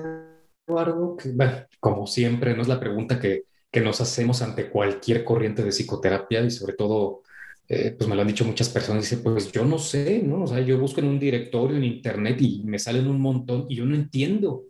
Eduardo, 0.68 1.16
que 1.16 1.34
como 1.80 2.06
siempre, 2.06 2.54
no 2.54 2.64
es 2.64 2.68
la 2.68 2.80
pregunta 2.80 3.18
que 3.18 3.48
que 3.72 3.82
nos 3.82 4.02
hacemos 4.02 4.42
ante 4.42 4.70
cualquier 4.70 5.24
corriente 5.24 5.64
de 5.64 5.72
psicoterapia 5.72 6.42
y 6.42 6.52
sobre 6.52 6.74
todo, 6.74 7.24
eh, 7.68 7.94
pues 7.98 8.10
me 8.10 8.16
lo 8.16 8.22
han 8.22 8.28
dicho 8.28 8.46
muchas 8.46 8.70
personas, 8.70 9.04
dice, 9.04 9.18
pues 9.18 9.52
yo 9.52 9.66
no 9.66 9.78
sé, 9.78 10.22
¿no? 10.24 10.44
O 10.44 10.48
sea, 10.48 10.62
yo 10.62 10.80
busco 10.80 11.02
en 11.02 11.08
un 11.08 11.20
directorio 11.20 11.78
en 11.78 11.84
internet 11.84 12.38
y 12.42 12.64
me 12.64 12.80
salen 12.80 13.08
un 13.08 13.20
montón 13.20 13.66
y 13.70 13.76
yo 13.76 13.86
no 13.86 13.96
entiendo 13.96 14.64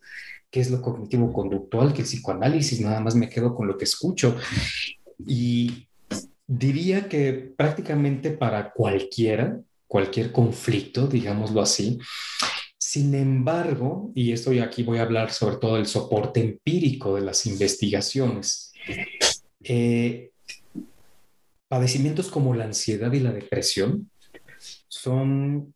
qué 0.50 0.62
es 0.62 0.72
lo 0.72 0.82
cognitivo 0.82 1.32
conductual, 1.32 1.94
qué 1.94 2.02
es 2.02 2.08
psicoanálisis, 2.10 2.82
nada 2.82 3.00
más 3.00 3.16
me 3.16 3.30
quedo 3.30 3.54
con 3.54 3.68
lo 3.68 3.78
que 3.78 3.86
escucho. 3.86 4.36
Y 5.26 5.88
diría 6.48 7.10
que 7.10 7.34
prácticamente 7.34 8.32
para 8.32 8.72
cualquiera, 8.72 9.60
cualquier 9.86 10.32
conflicto, 10.32 11.08
digámoslo 11.08 11.62
así, 11.62 12.00
sin 12.78 13.14
embargo, 13.16 14.12
y 14.16 14.32
esto 14.32 14.52
aquí 14.64 14.84
voy 14.84 15.00
a 15.00 15.04
hablar 15.04 15.32
sobre 15.32 15.58
todo 15.58 15.76
del 15.76 15.88
soporte 15.88 16.40
empírico 16.40 17.16
de 17.16 17.22
las 17.22 17.46
investigaciones, 17.46 18.72
eh, 19.62 20.32
padecimientos 21.68 22.30
como 22.30 22.56
la 22.56 22.64
ansiedad 22.64 23.12
y 23.12 23.20
la 23.20 23.34
depresión 23.34 24.10
son 24.88 25.74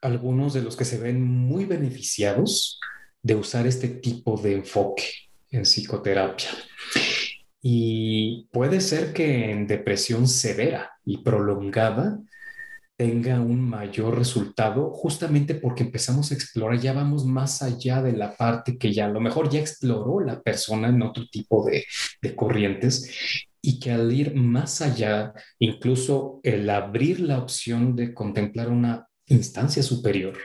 algunos 0.00 0.54
de 0.54 0.62
los 0.62 0.76
que 0.76 0.84
se 0.84 0.98
ven 0.98 1.22
muy 1.22 1.64
beneficiados 1.64 2.78
de 3.22 3.34
usar 3.34 3.66
este 3.66 3.88
tipo 3.88 4.40
de 4.40 4.54
enfoque 4.54 5.04
en 5.50 5.62
psicoterapia. 5.62 6.48
Y 7.62 8.48
puede 8.52 8.80
ser 8.80 9.12
que 9.12 9.50
en 9.50 9.66
depresión 9.66 10.26
severa 10.26 10.92
y 11.04 11.18
prolongada 11.18 12.18
tenga 12.96 13.40
un 13.40 13.62
mayor 13.62 14.18
resultado 14.18 14.90
justamente 14.90 15.54
porque 15.54 15.84
empezamos 15.84 16.30
a 16.30 16.34
explorar, 16.34 16.78
ya 16.78 16.92
vamos 16.92 17.24
más 17.24 17.62
allá 17.62 18.02
de 18.02 18.12
la 18.12 18.36
parte 18.36 18.76
que 18.76 18.92
ya 18.92 19.06
a 19.06 19.08
lo 19.08 19.20
mejor 19.20 19.48
ya 19.48 19.60
exploró 19.60 20.20
la 20.20 20.42
persona 20.42 20.88
en 20.88 21.00
otro 21.02 21.26
tipo 21.30 21.64
de, 21.64 21.86
de 22.20 22.36
corrientes 22.36 23.10
y 23.62 23.78
que 23.80 23.92
al 23.92 24.12
ir 24.12 24.34
más 24.34 24.82
allá, 24.82 25.32
incluso 25.58 26.40
el 26.42 26.68
abrir 26.68 27.20
la 27.20 27.38
opción 27.38 27.96
de 27.96 28.12
contemplar 28.12 28.68
una 28.68 29.06
instancia 29.26 29.82
superior 29.82 30.36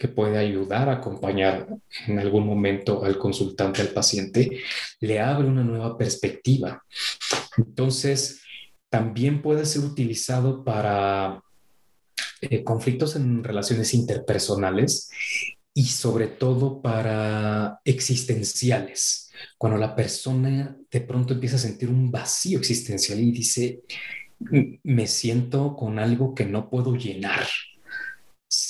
que 0.00 0.08
puede 0.08 0.38
ayudar 0.38 0.88
a 0.88 0.94
acompañar 0.94 1.68
en 2.06 2.18
algún 2.18 2.46
momento 2.46 3.04
al 3.04 3.18
consultante, 3.18 3.82
al 3.82 3.88
paciente, 3.88 4.62
le 4.98 5.20
abre 5.20 5.46
una 5.46 5.62
nueva 5.62 5.98
perspectiva. 5.98 6.82
Entonces, 7.58 8.40
también 8.88 9.42
puede 9.42 9.66
ser 9.66 9.82
utilizado 9.82 10.64
para 10.64 11.42
eh, 12.40 12.64
conflictos 12.64 13.14
en 13.14 13.44
relaciones 13.44 13.92
interpersonales 13.92 15.10
y 15.74 15.84
sobre 15.84 16.28
todo 16.28 16.80
para 16.80 17.80
existenciales. 17.84 19.30
Cuando 19.58 19.78
la 19.78 19.94
persona 19.94 20.78
de 20.90 21.00
pronto 21.02 21.34
empieza 21.34 21.56
a 21.56 21.66
sentir 21.66 21.90
un 21.90 22.10
vacío 22.10 22.58
existencial 22.58 23.20
y 23.20 23.32
dice, 23.32 23.80
me 24.82 25.06
siento 25.06 25.76
con 25.76 25.98
algo 25.98 26.34
que 26.34 26.46
no 26.46 26.70
puedo 26.70 26.96
llenar, 26.96 27.46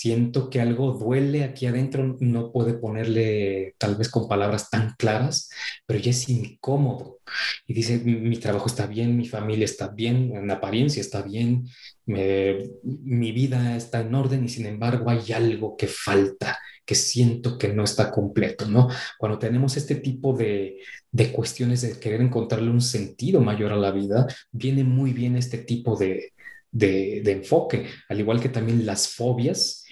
siento 0.00 0.48
que 0.48 0.62
algo 0.62 0.92
duele 0.92 1.44
aquí 1.44 1.66
adentro, 1.66 2.16
no 2.20 2.52
puede 2.52 2.72
ponerle 2.72 3.74
tal 3.76 3.96
vez 3.96 4.08
con 4.08 4.28
palabras 4.28 4.70
tan 4.70 4.94
claras, 4.96 5.50
pero 5.84 6.00
ya 6.00 6.10
es 6.10 6.26
incómodo. 6.30 7.18
Y 7.66 7.74
dice, 7.74 7.98
mi 7.98 8.38
trabajo 8.38 8.66
está 8.66 8.86
bien, 8.86 9.14
mi 9.14 9.28
familia 9.28 9.66
está 9.66 9.88
bien, 9.88 10.34
en 10.34 10.50
apariencia 10.50 11.02
está 11.02 11.20
bien, 11.20 11.66
mi 12.06 13.32
vida 13.32 13.76
está 13.76 14.00
en 14.00 14.14
orden 14.14 14.42
y 14.46 14.48
sin 14.48 14.64
embargo 14.64 15.10
hay 15.10 15.32
algo 15.32 15.76
que 15.76 15.86
falta, 15.86 16.58
que 16.86 16.94
siento 16.94 17.58
que 17.58 17.68
no 17.68 17.84
está 17.84 18.10
completo, 18.10 18.66
¿no? 18.68 18.88
Cuando 19.18 19.38
tenemos 19.38 19.76
este 19.76 19.96
tipo 19.96 20.32
de, 20.32 20.78
de 21.12 21.30
cuestiones 21.30 21.82
de 21.82 22.00
querer 22.00 22.22
encontrarle 22.22 22.70
un 22.70 22.80
sentido 22.80 23.42
mayor 23.42 23.72
a 23.72 23.76
la 23.76 23.90
vida, 23.90 24.26
viene 24.50 24.82
muy 24.82 25.12
bien 25.12 25.36
este 25.36 25.58
tipo 25.58 25.94
de, 25.94 26.32
de, 26.72 27.32
enfoque, 27.32 27.86
al 28.08 28.20
igual 28.20 28.40
que 28.40 28.48
también 28.48 28.86
las 28.86 29.08
fobias 29.08 29.84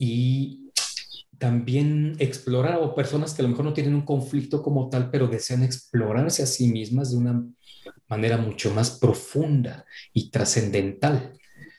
y 0.00 0.72
también 1.36 2.16
explorar 2.18 2.78
o 2.80 2.94
personas 2.94 3.34
que 3.34 3.42
a 3.42 3.44
lo 3.44 3.50
mejor 3.50 3.66
no 3.66 3.74
tienen 3.74 3.94
un 3.94 4.04
conflicto 4.04 4.62
como 4.62 4.88
tal, 4.88 5.10
pero 5.10 5.28
desean 5.28 5.62
explorarse 5.62 6.42
a 6.42 6.46
sí 6.46 6.68
mismas 6.68 7.10
de 7.10 7.18
una 7.18 7.44
manera 8.08 8.38
mucho 8.38 8.72
más 8.74 8.98
profunda 8.98 9.84
y 10.14 10.30
trascendental, 10.30 11.34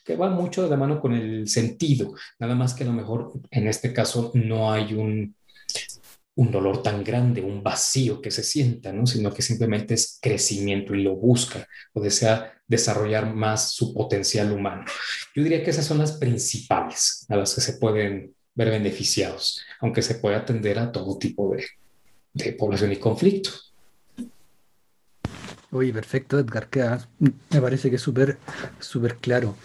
que 0.06 0.16
va 0.16 0.30
mucho 0.30 0.64
de 0.64 0.70
la 0.70 0.78
mano 0.78 1.02
con 1.02 1.14
el 1.14 1.48
sentido, 1.48 2.14
nada 2.40 2.54
más 2.54 2.76
que 2.76 2.84
a 2.84 2.88
lo 2.88 2.94
mejor 2.94 3.34
en 3.50 3.68
este 3.68 3.92
caso 3.92 4.32
no 4.36 4.72
hay 4.72 4.94
un, 4.94 5.36
un 6.42 6.52
dolor 6.52 6.82
tan 6.82 7.04
grande, 7.04 7.40
un 7.40 7.62
vacío 7.62 8.20
que 8.20 8.32
se 8.32 8.42
sienta, 8.42 8.92
¿no? 8.92 9.06
sino 9.06 9.32
que 9.32 9.44
simplemente 9.44 9.94
es 9.94 10.18
crecimiento 10.20 10.96
y 10.96 11.04
lo 11.04 11.16
busca 11.16 11.68
o 11.94 12.02
desea 12.02 12.60
desarrollar 12.68 13.32
más 13.32 13.74
su 13.74 13.94
potencial 13.94 14.52
humano. 14.52 14.84
Yo 15.36 15.44
diría 15.44 15.64
que 15.64 15.70
esas 15.70 15.86
son 15.86 16.00
las 16.00 16.14
principales 16.14 17.28
a 17.30 17.36
las 17.36 17.54
que 17.54 17.62
se 17.62 17.74
pueden 17.74 18.34
ver 18.56 18.72
beneficiados, 18.72 19.64
aunque 19.82 20.02
se 20.02 20.16
puede 20.16 20.36
atender 20.36 20.80
a 20.80 20.92
todo 20.92 21.20
tipo 21.20 21.54
de, 21.54 21.64
de 22.34 22.54
población 22.54 22.92
y 22.92 22.96
conflicto. 22.96 23.52
Oye, 25.72 25.94
perfecto, 25.94 26.40
Edgar, 26.40 26.68
me 27.20 27.62
parece 27.62 27.92
que 27.92 27.98
es 27.98 28.02
súper, 28.02 28.40
súper 28.80 29.18
claro. 29.18 29.56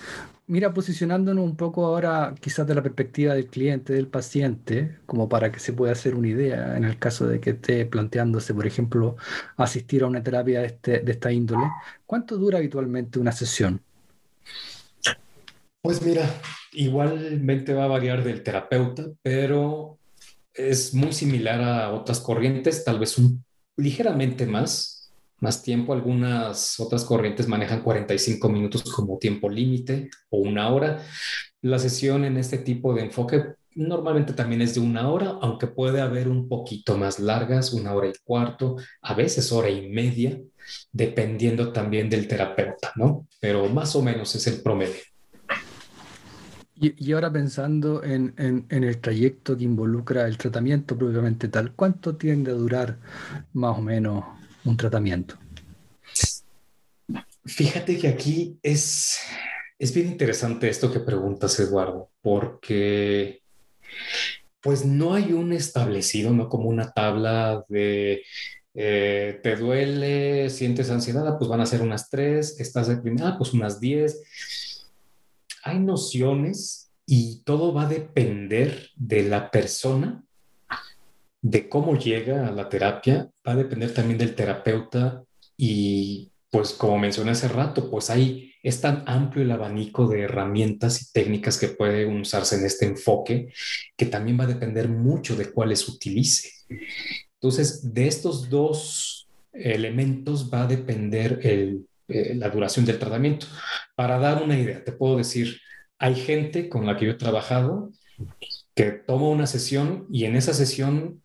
Mira, 0.49 0.73
posicionándonos 0.73 1.45
un 1.45 1.57
poco 1.57 1.85
ahora 1.85 2.33
quizás 2.41 2.69
de 2.69 2.75
la 2.77 2.83
perspectiva 2.83 3.35
del 3.35 3.49
cliente, 3.49 3.93
del 3.93 4.07
paciente, 4.07 4.99
como 5.05 5.29
para 5.29 5.51
que 5.51 5.59
se 5.59 5.73
pueda 5.73 5.93
hacer 5.93 6.15
una 6.15 6.29
idea 6.29 6.77
en 6.77 6.85
el 6.85 7.01
caso 7.01 7.27
de 7.27 7.41
que 7.41 7.51
esté 7.51 7.85
planteándose, 7.85 8.55
por 8.55 8.65
ejemplo, 8.65 9.17
asistir 9.57 10.05
a 10.05 10.07
una 10.07 10.23
terapia 10.23 10.61
de, 10.61 10.67
este, 10.67 10.99
de 11.01 11.13
esta 11.13 11.33
índole, 11.33 11.65
¿cuánto 12.07 12.37
dura 12.37 12.59
habitualmente 12.59 13.19
una 13.19 13.33
sesión? 13.33 13.83
Pues 15.83 16.01
mira, 16.03 16.23
igualmente 16.73 17.75
va 17.75 17.85
a 17.85 17.89
variar 17.89 18.23
del 18.23 18.45
terapeuta, 18.45 19.05
pero 19.23 19.99
es 20.55 20.95
muy 20.95 21.13
similar 21.13 21.61
a 21.61 21.93
otras 21.93 22.21
corrientes, 22.21 22.85
tal 22.85 23.01
vez 23.01 23.17
ligeramente 23.77 24.47
más, 24.47 24.96
más 25.41 25.63
tiempo. 25.63 25.93
Algunas 25.93 26.79
otras 26.81 27.05
corrientes 27.05 27.49
manejan 27.49 27.83
45 27.83 28.49
minutos 28.49 28.83
como 28.85 29.19
tiempo 29.19 29.49
límite 29.49 30.11
o 30.31 30.39
una 30.39 30.69
hora. 30.71 31.03
La 31.63 31.79
sesión 31.79 32.25
en 32.25 32.37
este 32.37 32.59
tipo 32.59 32.95
de 32.95 33.03
enfoque 33.03 33.45
normalmente 33.77 34.33
también 34.33 34.63
es 34.63 34.75
de 34.75 34.81
una 34.81 35.09
hora, 35.09 35.39
aunque 35.43 35.67
puede 35.67 36.01
haber 36.01 36.29
un 36.29 36.49
poquito 36.49 36.97
más 36.97 37.21
largas, 37.21 37.73
una 37.73 37.95
hora 37.95 38.09
y 38.09 38.13
cuarto, 38.25 38.77
a 39.03 39.15
veces 39.15 39.53
hora 39.53 39.69
y 39.69 39.89
media, 39.89 40.41
dependiendo 40.91 41.73
también 41.73 42.09
del 42.09 42.27
terapeuta, 42.27 42.93
¿no? 42.97 43.29
Pero 43.39 43.69
más 43.69 43.95
o 43.95 44.03
menos 44.03 44.35
es 44.35 44.47
el 44.47 44.63
promedio. 44.63 45.03
Y, 46.79 47.13
ahora 47.13 47.33
pensando 47.33 48.03
en, 48.03 48.35
en, 48.37 48.85
el 48.85 48.99
trayecto 48.99 49.57
que 49.57 49.65
involucra 49.65 50.27
el 50.27 50.37
tratamiento 50.37 50.97
propiamente 50.97 51.49
tal, 51.49 51.73
¿cuánto 51.73 52.17
tiende 52.17 52.51
a 52.51 52.55
durar 52.55 52.99
más 53.55 53.79
o 53.79 53.81
menos 53.81 54.25
un 54.67 54.77
tratamiento. 54.77 55.39
Fíjate 57.45 57.99
que 57.99 58.09
aquí 58.09 58.59
es, 58.63 59.19
es 59.79 59.95
bien 59.95 60.09
interesante 60.09 60.69
esto 60.69 60.93
que 60.93 61.01
preguntas, 61.01 61.59
Eduardo, 61.61 62.11
porque 62.21 63.41
pues 64.61 64.85
no 64.85 65.15
hay 65.15 65.33
un 65.33 65.53
establecido, 65.53 66.33
no 66.33 66.49
como 66.49 66.69
una 66.69 66.93
tabla 66.93 67.65
de 67.69 68.25
eh, 68.79 69.41
te 69.43 69.57
duele, 69.57 70.51
sientes 70.51 70.91
ansiedad, 70.91 71.39
pues 71.39 71.49
van 71.49 71.63
a 71.63 71.67
ser 71.67 71.81
unas 71.81 72.11
tres, 72.11 72.61
estás 72.61 72.89
deprimida, 72.89 73.39
pues 73.39 73.55
unas 73.55 73.81
diez. 73.81 74.21
Hay 75.63 75.79
nociones 75.79 76.91
y 77.07 77.43
todo 77.45 77.73
va 77.73 77.85
a 77.85 77.89
depender 77.89 78.91
de 78.97 79.23
la 79.23 79.51
persona, 79.51 80.26
de 81.47 81.69
cómo 81.69 81.97
llega 81.97 82.49
a 82.49 82.51
la 82.51 82.69
terapia, 82.69 83.31
va 83.47 83.53
a 83.53 83.57
depender 83.57 83.95
también 83.95 84.19
del 84.19 84.35
terapeuta 84.35 85.23
y 85.57 86.33
pues 86.51 86.73
como 86.73 86.99
mencioné 86.99 87.31
hace 87.31 87.47
rato, 87.47 87.89
pues 87.89 88.11
hay, 88.11 88.53
es 88.65 88.81
tan 88.81 89.05
amplio 89.07 89.45
el 89.45 89.53
abanico 89.53 90.09
de 90.09 90.23
herramientas 90.23 91.01
y 91.01 91.13
técnicas 91.13 91.57
que 91.57 91.69
pueden 91.69 92.21
usarse 92.21 92.57
en 92.57 92.67
este 92.67 92.87
enfoque 92.87 93.53
que 93.97 94.07
también 94.07 94.41
va 94.41 94.45
a 94.45 94.49
depender 94.49 94.89
mucho 94.89 95.37
de 95.37 95.53
cuáles 95.53 95.89
utilice. 95.89 96.51
Entonces, 97.35 97.95
de 97.95 98.09
estos 98.09 98.51
dos 98.51 99.29
elementos 99.53 100.53
va 100.53 100.65
a 100.65 100.67
depender 100.67 101.39
el, 101.45 101.87
eh, 102.09 102.35
la 102.35 102.51
duración 102.51 102.85
del 102.85 102.99
tratamiento. 102.99 103.47
Para 103.95 104.19
dar 104.19 104.43
una 104.43 104.59
idea, 104.59 104.83
te 104.83 104.91
puedo 104.91 105.17
decir, 105.17 105.61
hay 105.97 106.17
gente 106.17 106.69
con 106.69 106.87
la 106.87 106.97
que 106.97 107.05
yo 107.05 107.13
he 107.13 107.15
trabajado 107.15 107.93
que 108.75 108.91
toma 108.91 109.29
una 109.29 109.47
sesión 109.47 110.09
y 110.11 110.25
en 110.25 110.35
esa 110.35 110.53
sesión 110.53 111.23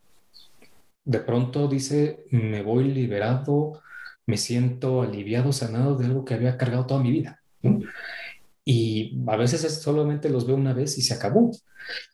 de 1.03 1.19
pronto 1.19 1.67
dice, 1.67 2.25
me 2.31 2.61
voy 2.61 2.85
liberado 2.85 3.81
me 4.25 4.37
siento 4.37 5.01
aliviado, 5.01 5.51
sanado 5.51 5.97
de 5.97 6.05
algo 6.05 6.25
que 6.25 6.33
había 6.33 6.57
cargado 6.57 6.85
toda 6.85 7.03
mi 7.03 7.11
vida. 7.11 7.41
Y 8.63 9.19
a 9.27 9.35
veces 9.35 9.61
solamente 9.81 10.29
los 10.29 10.45
veo 10.45 10.55
una 10.55 10.73
vez 10.73 10.97
y 10.97 11.01
se 11.01 11.13
acabó. 11.13 11.51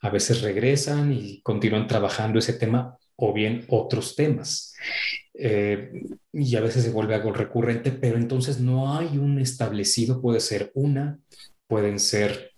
A 0.01 0.09
veces 0.09 0.41
regresan 0.41 1.13
y 1.13 1.41
continúan 1.41 1.87
trabajando 1.87 2.39
ese 2.39 2.53
tema 2.53 2.97
o 3.15 3.33
bien 3.33 3.65
otros 3.67 4.15
temas. 4.15 4.73
Eh, 5.33 5.91
y 6.33 6.55
a 6.55 6.61
veces 6.61 6.83
se 6.83 6.91
vuelve 6.91 7.15
algo 7.15 7.33
recurrente, 7.33 7.91
pero 7.91 8.17
entonces 8.17 8.59
no 8.59 8.97
hay 8.97 9.17
un 9.17 9.39
establecido, 9.39 10.21
puede 10.21 10.39
ser 10.39 10.71
una, 10.73 11.19
pueden 11.67 11.99
ser 11.99 12.53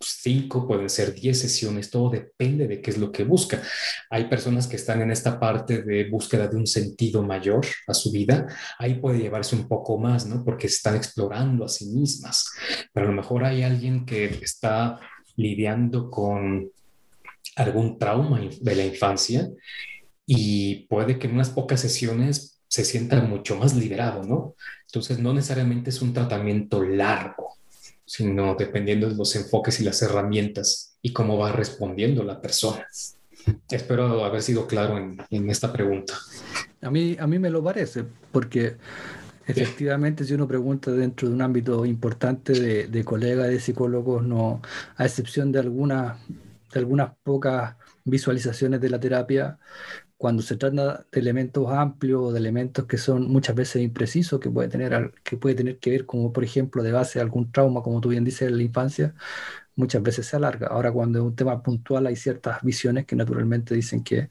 cinco, 0.00 0.66
pueden 0.66 0.88
ser 0.88 1.14
diez 1.14 1.40
sesiones, 1.40 1.90
todo 1.90 2.10
depende 2.10 2.66
de 2.66 2.80
qué 2.80 2.90
es 2.90 2.98
lo 2.98 3.12
que 3.12 3.24
busca. 3.24 3.62
Hay 4.08 4.24
personas 4.24 4.66
que 4.66 4.76
están 4.76 5.02
en 5.02 5.10
esta 5.10 5.38
parte 5.38 5.82
de 5.82 6.08
búsqueda 6.08 6.48
de 6.48 6.56
un 6.56 6.66
sentido 6.66 7.22
mayor 7.22 7.66
a 7.86 7.94
su 7.94 8.10
vida, 8.10 8.46
ahí 8.78 8.94
puede 8.94 9.18
llevarse 9.18 9.56
un 9.56 9.68
poco 9.68 9.98
más, 9.98 10.26
¿no? 10.26 10.44
Porque 10.44 10.66
están 10.66 10.96
explorando 10.96 11.64
a 11.64 11.68
sí 11.68 11.86
mismas, 11.86 12.50
pero 12.92 13.06
a 13.06 13.10
lo 13.10 13.16
mejor 13.16 13.44
hay 13.44 13.62
alguien 13.62 14.06
que 14.06 14.26
está 14.42 14.98
lidiando 15.36 16.10
con 16.10 16.70
algún 17.56 17.98
trauma 17.98 18.40
de 18.60 18.74
la 18.74 18.84
infancia 18.84 19.48
y 20.26 20.86
puede 20.86 21.18
que 21.18 21.26
en 21.26 21.34
unas 21.34 21.50
pocas 21.50 21.80
sesiones 21.80 22.62
se 22.68 22.84
sienta 22.84 23.20
mucho 23.20 23.56
más 23.56 23.74
liberado, 23.74 24.22
¿no? 24.22 24.54
Entonces 24.86 25.18
no 25.18 25.34
necesariamente 25.34 25.90
es 25.90 26.00
un 26.00 26.14
tratamiento 26.14 26.82
largo 26.82 27.59
sino 28.10 28.56
dependiendo 28.56 29.08
de 29.08 29.14
los 29.14 29.36
enfoques 29.36 29.78
y 29.78 29.84
las 29.84 30.02
herramientas 30.02 30.98
y 31.00 31.12
cómo 31.12 31.38
va 31.38 31.52
respondiendo 31.52 32.24
la 32.24 32.40
persona. 32.40 32.84
Espero 33.70 34.24
haber 34.24 34.42
sido 34.42 34.66
claro 34.66 34.98
en, 34.98 35.48
esta 35.48 35.72
pregunta. 35.72 36.14
A 36.82 36.90
mí, 36.90 37.16
a 37.20 37.28
mí 37.28 37.38
me 37.38 37.50
lo 37.50 37.62
parece, 37.62 38.04
porque 38.32 38.78
efectivamente 39.46 40.24
si 40.24 40.34
uno 40.34 40.48
pregunta 40.48 40.90
dentro 40.90 41.28
de 41.28 41.34
un 41.34 41.40
ámbito 41.40 41.86
importante 41.86 42.52
de, 42.52 42.88
de 42.88 43.04
colegas, 43.04 43.46
de 43.46 43.60
psicólogos, 43.60 44.24
no, 44.24 44.60
a 44.96 45.04
excepción 45.04 45.52
de 45.52 45.60
algunas, 45.60 46.18
de 46.72 46.80
algunas 46.80 47.12
pocas 47.22 47.76
visualizaciones 48.04 48.80
de 48.80 48.90
la 48.90 48.98
terapia, 48.98 49.56
cuando 50.20 50.42
se 50.42 50.56
trata 50.58 51.06
de 51.10 51.20
elementos 51.20 51.72
amplios 51.72 52.20
o 52.22 52.32
de 52.32 52.38
elementos 52.40 52.84
que 52.86 52.98
son 52.98 53.30
muchas 53.32 53.56
veces 53.56 53.82
imprecisos, 53.82 54.38
que 54.38 54.50
puede 54.50 54.68
tener, 54.68 55.14
que 55.24 55.38
puede 55.38 55.54
tener 55.54 55.78
que 55.78 55.90
ver 55.90 56.06
como 56.06 56.30
por 56.32 56.44
ejemplo 56.44 56.82
de 56.82 56.92
base 56.92 57.20
algún 57.20 57.50
trauma, 57.50 57.82
como 57.82 58.02
tú 58.02 58.10
bien 58.10 58.24
dices, 58.24 58.48
en 58.48 58.58
la 58.58 58.62
infancia, 58.62 59.14
muchas 59.76 60.02
veces 60.02 60.26
se 60.26 60.36
alarga. 60.36 60.68
Ahora 60.68 60.92
cuando 60.92 61.20
es 61.20 61.24
un 61.24 61.36
tema 61.36 61.62
puntual 61.62 62.06
hay 62.06 62.16
ciertas 62.16 62.62
visiones 62.62 63.06
que 63.06 63.16
naturalmente 63.16 63.74
dicen 63.74 64.04
que 64.04 64.30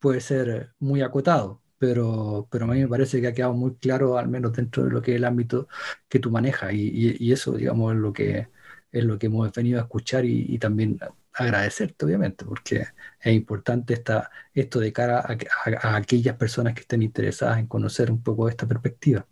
puede 0.00 0.20
ser 0.20 0.74
muy 0.78 1.02
acotado, 1.02 1.62
pero, 1.78 2.48
pero 2.50 2.66
a 2.66 2.68
mí 2.68 2.80
me 2.80 2.88
parece 2.88 3.20
que 3.20 3.28
ha 3.28 3.34
quedado 3.34 3.54
muy 3.54 3.76
claro, 3.76 4.18
al 4.18 4.28
menos 4.28 4.52
dentro 4.54 4.84
de 4.84 4.90
lo 4.90 5.02
que 5.02 5.12
es 5.12 5.16
el 5.18 5.24
ámbito 5.24 5.68
que 6.08 6.20
tú 6.20 6.30
manejas, 6.30 6.72
y, 6.74 7.32
eso, 7.32 7.52
digamos, 7.54 7.94
es 7.94 8.00
lo 8.00 8.12
que, 8.12 8.48
es 8.92 9.04
lo 9.04 9.18
que 9.18 9.26
hemos 9.28 9.52
venido 9.52 9.80
a 9.80 9.84
escuchar 9.84 10.24
y 10.26 10.58
también 10.58 10.98
agradecerte, 11.34 12.04
obviamente, 12.04 12.44
porque 12.44 12.86
es 13.20 13.34
importante 13.34 13.94
esta, 13.94 14.30
esto 14.52 14.80
de 14.80 14.92
cara 14.92 15.20
a, 15.20 15.96
aquellas 15.96 16.36
personas 16.36 16.74
que 16.74 16.80
estén 16.80 17.02
interesadas 17.02 17.58
en 17.58 17.66
conocer 17.66 18.10
un 18.10 18.22
poco 18.22 18.48
esta 18.48 18.66
perspectiva. 18.66 19.26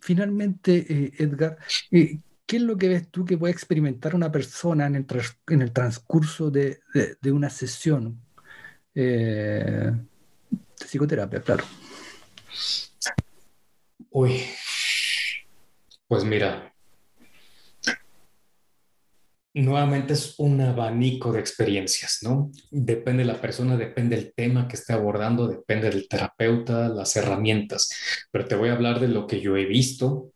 Finalmente, 0.00 0.86
eh, 0.88 1.12
Edgar, 1.18 1.58
eh, 1.90 2.18
¿qué 2.46 2.56
es 2.56 2.62
lo 2.62 2.76
que 2.76 2.88
ves 2.88 3.08
tú 3.10 3.24
que 3.24 3.38
puede 3.38 3.52
experimentar 3.52 4.14
una 4.14 4.30
persona 4.30 4.86
en 4.86 4.96
el, 4.96 5.06
en 5.48 5.62
el 5.62 5.72
transcurso 5.72 6.50
de, 6.50 6.80
de, 7.20 7.32
una 7.32 7.48
sesión 7.48 8.20
eh, 8.94 9.90
de 10.50 10.86
psicoterapia, 10.86 11.40
claro? 11.40 11.64
Uy, 14.10 14.42
pues 16.08 16.24
mira, 16.24 16.74
nuevamente 19.54 20.12
es 20.12 20.34
un 20.38 20.60
abanico 20.60 21.32
de 21.32 21.40
experiencias, 21.40 22.18
¿no? 22.22 22.50
Depende 22.70 23.24
de 23.24 23.32
la 23.32 23.40
persona, 23.40 23.76
depende 23.76 24.16
del 24.16 24.32
tema 24.32 24.68
que 24.68 24.76
esté 24.76 24.92
abordando, 24.92 25.48
depende 25.48 25.90
del 25.90 26.08
terapeuta, 26.08 26.88
las 26.88 27.16
herramientas, 27.16 27.90
pero 28.30 28.46
te 28.46 28.54
voy 28.54 28.68
a 28.68 28.74
hablar 28.74 29.00
de 29.00 29.08
lo 29.08 29.26
que 29.26 29.40
yo 29.40 29.56
he 29.56 29.64
visto, 29.64 30.32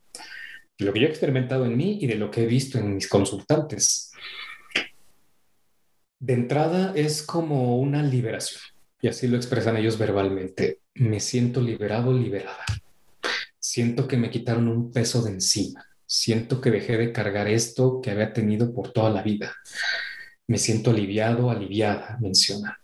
de 0.79 0.85
lo 0.85 0.93
que 0.93 1.01
yo 1.01 1.07
he 1.07 1.11
experimentado 1.11 1.65
en 1.65 1.77
mí 1.77 1.99
y 2.01 2.07
de 2.07 2.17
lo 2.17 2.31
que 2.31 2.43
he 2.43 2.47
visto 2.47 2.79
en 2.79 2.95
mis 2.95 3.09
consultantes. 3.09 4.13
De 6.19 6.33
entrada 6.33 6.93
es 6.97 7.23
como 7.23 7.79
una 7.79 8.03
liberación, 8.03 8.63
y 9.01 9.09
así 9.09 9.29
lo 9.29 9.37
expresan 9.37 9.77
ellos 9.77 9.99
verbalmente. 9.99 10.81
Me 10.95 11.21
siento 11.21 11.61
liberado, 11.61 12.13
liberada. 12.13 12.65
Siento 13.59 14.09
que 14.09 14.17
me 14.17 14.31
quitaron 14.31 14.69
un 14.69 14.93
peso 14.93 15.23
de 15.23 15.33
encima 15.33 15.85
siento 16.07 16.61
que 16.61 16.71
dejé 16.71 16.97
de 16.97 17.13
cargar 17.13 17.49
esto 17.49 18.01
que 18.01 18.11
había 18.11 18.33
tenido 18.33 18.73
por 18.73 18.93
toda 18.93 19.11
la 19.11 19.23
vida. 19.23 19.55
Me 20.47 20.59
siento 20.59 20.91
aliviado, 20.91 21.51
aliviada, 21.51 22.19
menciona. 22.21 22.79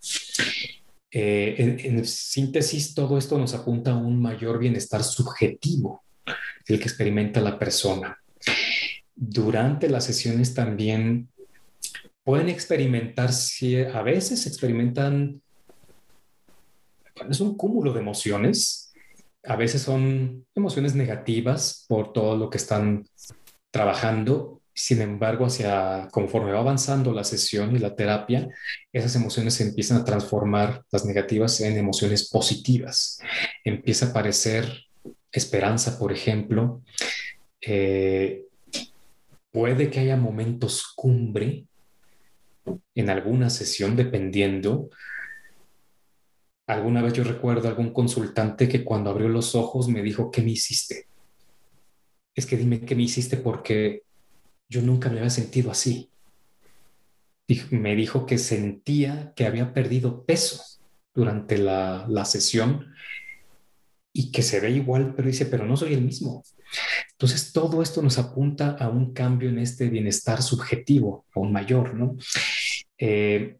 Eh, 1.11 1.79
en, 1.83 2.05
síntesis, 2.05 2.95
todo 2.95 3.17
esto 3.17 3.37
nos 3.37 3.53
apunta 3.53 3.91
a 3.91 3.97
un 3.97 4.21
mayor 4.21 4.59
bienestar 4.59 5.03
subjetivo, 5.03 6.03
el 6.65 6.79
que 6.79 6.85
experimenta 6.85 7.41
la 7.41 7.59
persona. 7.59 8.17
Durante 9.13 9.89
las 9.89 10.05
sesiones 10.05 10.53
también 10.53 11.29
pueden 12.23 12.49
experimentar, 12.49 13.29
a 13.93 14.01
veces 14.01 14.47
experimentan, 14.47 15.41
es 17.29 17.39
un 17.41 17.55
cúmulo 17.55 17.93
de 17.93 17.99
emociones, 17.99 18.90
a 19.43 19.55
veces 19.55 19.81
son 19.81 20.45
emociones 20.55 20.95
negativas 20.95 21.85
por 21.87 22.13
todo 22.13 22.37
lo 22.37 22.49
que 22.49 22.57
están 22.57 23.05
trabajando. 23.71 24.61
Sin 24.73 25.01
embargo, 25.01 25.45
hacia 25.45 26.07
conforme 26.11 26.51
va 26.51 26.59
avanzando 26.59 27.11
la 27.11 27.23
sesión 27.23 27.75
y 27.75 27.79
la 27.79 27.95
terapia, 27.95 28.47
esas 28.93 29.15
emociones 29.15 29.55
se 29.55 29.63
empiezan 29.63 29.97
a 29.97 30.05
transformar, 30.05 30.83
las 30.91 31.05
negativas, 31.05 31.59
en 31.61 31.77
emociones 31.77 32.29
positivas. 32.29 33.19
Empieza 33.63 34.07
a 34.07 34.09
aparecer 34.09 34.85
esperanza, 35.31 35.97
por 35.99 36.11
ejemplo. 36.11 36.81
Eh, 37.61 38.45
puede 39.51 39.89
que 39.89 39.99
haya 39.99 40.15
momentos 40.15 40.93
cumbre 40.95 41.65
en 42.95 43.09
alguna 43.09 43.49
sesión, 43.49 43.95
dependiendo, 43.95 44.89
Alguna 46.71 47.01
vez 47.01 47.11
yo 47.11 47.25
recuerdo 47.25 47.67
algún 47.67 47.91
consultante 47.91 48.69
que 48.69 48.85
cuando 48.85 49.09
abrió 49.09 49.27
los 49.27 49.55
ojos 49.55 49.89
me 49.89 50.01
dijo, 50.01 50.31
¿qué 50.31 50.41
me 50.41 50.51
hiciste? 50.51 51.07
Es 52.33 52.45
que 52.45 52.55
dime 52.55 52.79
qué 52.79 52.95
me 52.95 53.03
hiciste 53.03 53.35
porque 53.35 54.03
yo 54.69 54.81
nunca 54.81 55.09
me 55.09 55.17
había 55.17 55.29
sentido 55.29 55.69
así. 55.69 56.09
me 57.71 57.93
dijo 57.97 58.25
que 58.25 58.37
sentía 58.37 59.33
que 59.35 59.45
había 59.45 59.73
perdido 59.73 60.23
peso 60.23 60.63
durante 61.13 61.57
la, 61.57 62.05
la 62.07 62.23
sesión 62.23 62.93
y 64.13 64.31
que 64.31 64.41
se 64.41 64.61
ve 64.61 64.71
igual, 64.71 65.13
pero 65.13 65.27
dice, 65.27 65.47
pero 65.47 65.65
no 65.65 65.75
soy 65.75 65.93
el 65.93 66.01
mismo. 66.01 66.41
Entonces, 67.11 67.51
todo 67.51 67.81
esto 67.81 68.01
nos 68.01 68.17
apunta 68.17 68.77
a 68.79 68.87
un 68.87 69.11
cambio 69.11 69.49
en 69.49 69.59
este 69.59 69.89
bienestar 69.89 70.41
subjetivo, 70.41 71.25
aún 71.35 71.51
mayor, 71.51 71.95
¿no? 71.95 72.15
Eh, 72.97 73.57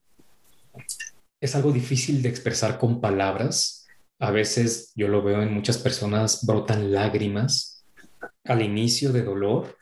es 1.42 1.56
algo 1.56 1.72
difícil 1.74 2.22
de 2.22 2.30
expresar 2.30 2.78
con 2.78 3.02
palabras, 3.02 3.80
A 4.24 4.30
veces 4.30 4.92
yo 4.96 5.08
lo 5.08 5.24
veo 5.24 5.42
en 5.42 5.52
muchas 5.52 5.80
personas, 5.80 6.46
brotan 6.46 6.92
lágrimas 6.92 7.84
al 8.44 8.62
inicio 8.62 9.12
de 9.12 9.24
dolor. 9.24 9.80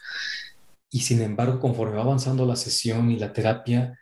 Y 0.89 1.01
sin 1.01 1.21
embargo 1.21 1.59
conforme 1.59 1.97
va 1.97 2.03
avanzando 2.03 2.45
la 2.45 2.55
sesión 2.55 3.11
y 3.11 3.19
la 3.19 3.33
terapia, 3.33 3.99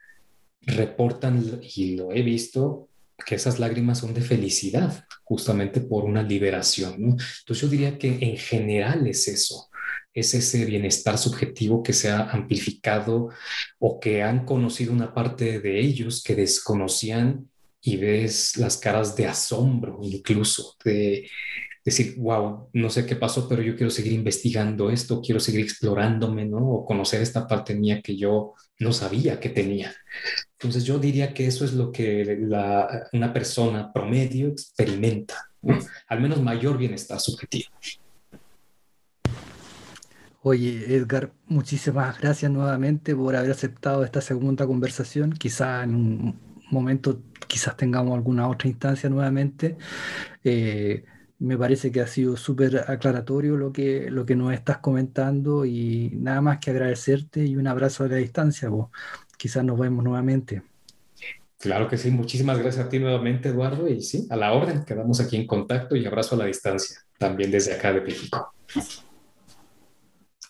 reportan, 0.61 1.59
y 1.63 1.95
lo 1.95 2.11
he 2.11 2.21
visto, 2.21 2.87
que 3.25 3.33
esas 3.33 3.57
lágrimas 3.57 3.97
son 3.97 4.13
de 4.13 4.21
felicidad, 4.21 5.05
justamente 5.23 5.81
por 5.81 6.05
una 6.05 6.21
liberación. 6.21 6.93
Entonces 7.39 7.61
yo 7.61 7.67
diría 7.67 7.97
que 7.97 8.19
en 8.21 8.37
general 8.37 9.07
es 9.07 9.27
eso, 9.27 9.69
es 10.13 10.33
ese 10.33 10.65
bienestar 10.65 11.17
subjetivo 11.17 11.83
que 11.83 11.93
se 11.93 12.09
ha 12.09 12.29
amplificado 12.29 13.29
o 13.79 13.99
que 13.99 14.23
han 14.23 14.45
conocido 14.45 14.93
una 14.93 15.13
parte 15.13 15.59
de 15.59 15.79
ellos 15.79 16.23
que 16.23 16.35
desconocían 16.35 17.49
y 17.81 17.97
ves 17.97 18.57
las 18.57 18.77
caras 18.77 19.15
de 19.15 19.27
asombro 19.27 19.99
incluso, 20.01 20.75
de 20.83 21.29
decir, 21.85 22.15
wow, 22.17 22.69
no 22.73 22.89
sé 22.89 23.05
qué 23.05 23.15
pasó, 23.15 23.47
pero 23.47 23.61
yo 23.61 23.77
quiero 23.77 23.89
seguir 23.89 24.11
investigando 24.11 24.89
esto, 24.89 25.21
quiero 25.21 25.39
seguir 25.39 25.61
explorándome, 25.61 26.45
¿no? 26.45 26.57
O 26.57 26.85
conocer 26.85 27.21
esta 27.21 27.47
parte 27.47 27.75
mía 27.75 28.01
que 28.01 28.17
yo 28.17 28.55
no 28.79 28.91
sabía 28.91 29.39
que 29.39 29.49
tenía. 29.49 29.95
Entonces 30.59 30.83
yo 30.83 30.99
diría 30.99 31.33
que 31.33 31.47
eso 31.47 31.63
es 31.63 31.71
lo 31.71 31.91
que 31.91 32.39
una 33.13 33.31
persona 33.31 33.93
promedio 33.93 34.49
experimenta, 34.49 35.49
al 36.07 36.19
menos 36.19 36.41
mayor 36.41 36.77
bienestar 36.77 37.21
subjetivo. 37.21 37.69
Oye, 40.49 40.95
Edgar, 40.95 41.33
muchísimas 41.47 42.21
gracias 42.21 42.49
nuevamente 42.49 43.13
por 43.13 43.35
haber 43.35 43.51
aceptado 43.51 44.05
esta 44.05 44.21
segunda 44.21 44.65
conversación. 44.65 45.33
Quizá 45.33 45.83
en 45.83 45.93
un 45.93 46.39
momento, 46.71 47.21
quizás 47.49 47.75
tengamos 47.75 48.15
alguna 48.15 48.47
otra 48.47 48.69
instancia 48.69 49.09
nuevamente. 49.09 49.75
Eh, 50.45 51.03
me 51.39 51.57
parece 51.57 51.91
que 51.91 51.99
ha 51.99 52.07
sido 52.07 52.37
súper 52.37 52.85
aclaratorio 52.89 53.57
lo 53.57 53.73
que, 53.73 54.09
lo 54.09 54.25
que 54.25 54.37
nos 54.37 54.53
estás 54.53 54.77
comentando 54.77 55.65
y 55.65 56.11
nada 56.13 56.39
más 56.39 56.59
que 56.59 56.71
agradecerte 56.71 57.43
y 57.43 57.57
un 57.57 57.67
abrazo 57.67 58.05
a 58.05 58.07
la 58.07 58.15
distancia. 58.15 58.69
Quizás 59.35 59.65
nos 59.65 59.77
vemos 59.77 60.01
nuevamente. 60.01 60.61
Claro 61.59 61.89
que 61.89 61.97
sí, 61.97 62.09
muchísimas 62.09 62.57
gracias 62.57 62.85
a 62.85 62.89
ti 62.89 62.99
nuevamente, 62.99 63.49
Eduardo, 63.49 63.85
y 63.89 64.01
sí, 64.01 64.25
a 64.29 64.37
la 64.37 64.53
orden, 64.53 64.85
quedamos 64.85 65.19
aquí 65.19 65.35
en 65.35 65.45
contacto 65.45 65.97
y 65.97 66.05
abrazo 66.05 66.35
a 66.35 66.37
la 66.37 66.45
distancia, 66.45 66.99
también 67.17 67.51
desde 67.51 67.73
acá 67.73 67.91
de 67.91 67.99
México. 67.99 68.53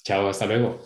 Chao, 0.08 0.30
hasta 0.30 0.46
luego. 0.46 0.80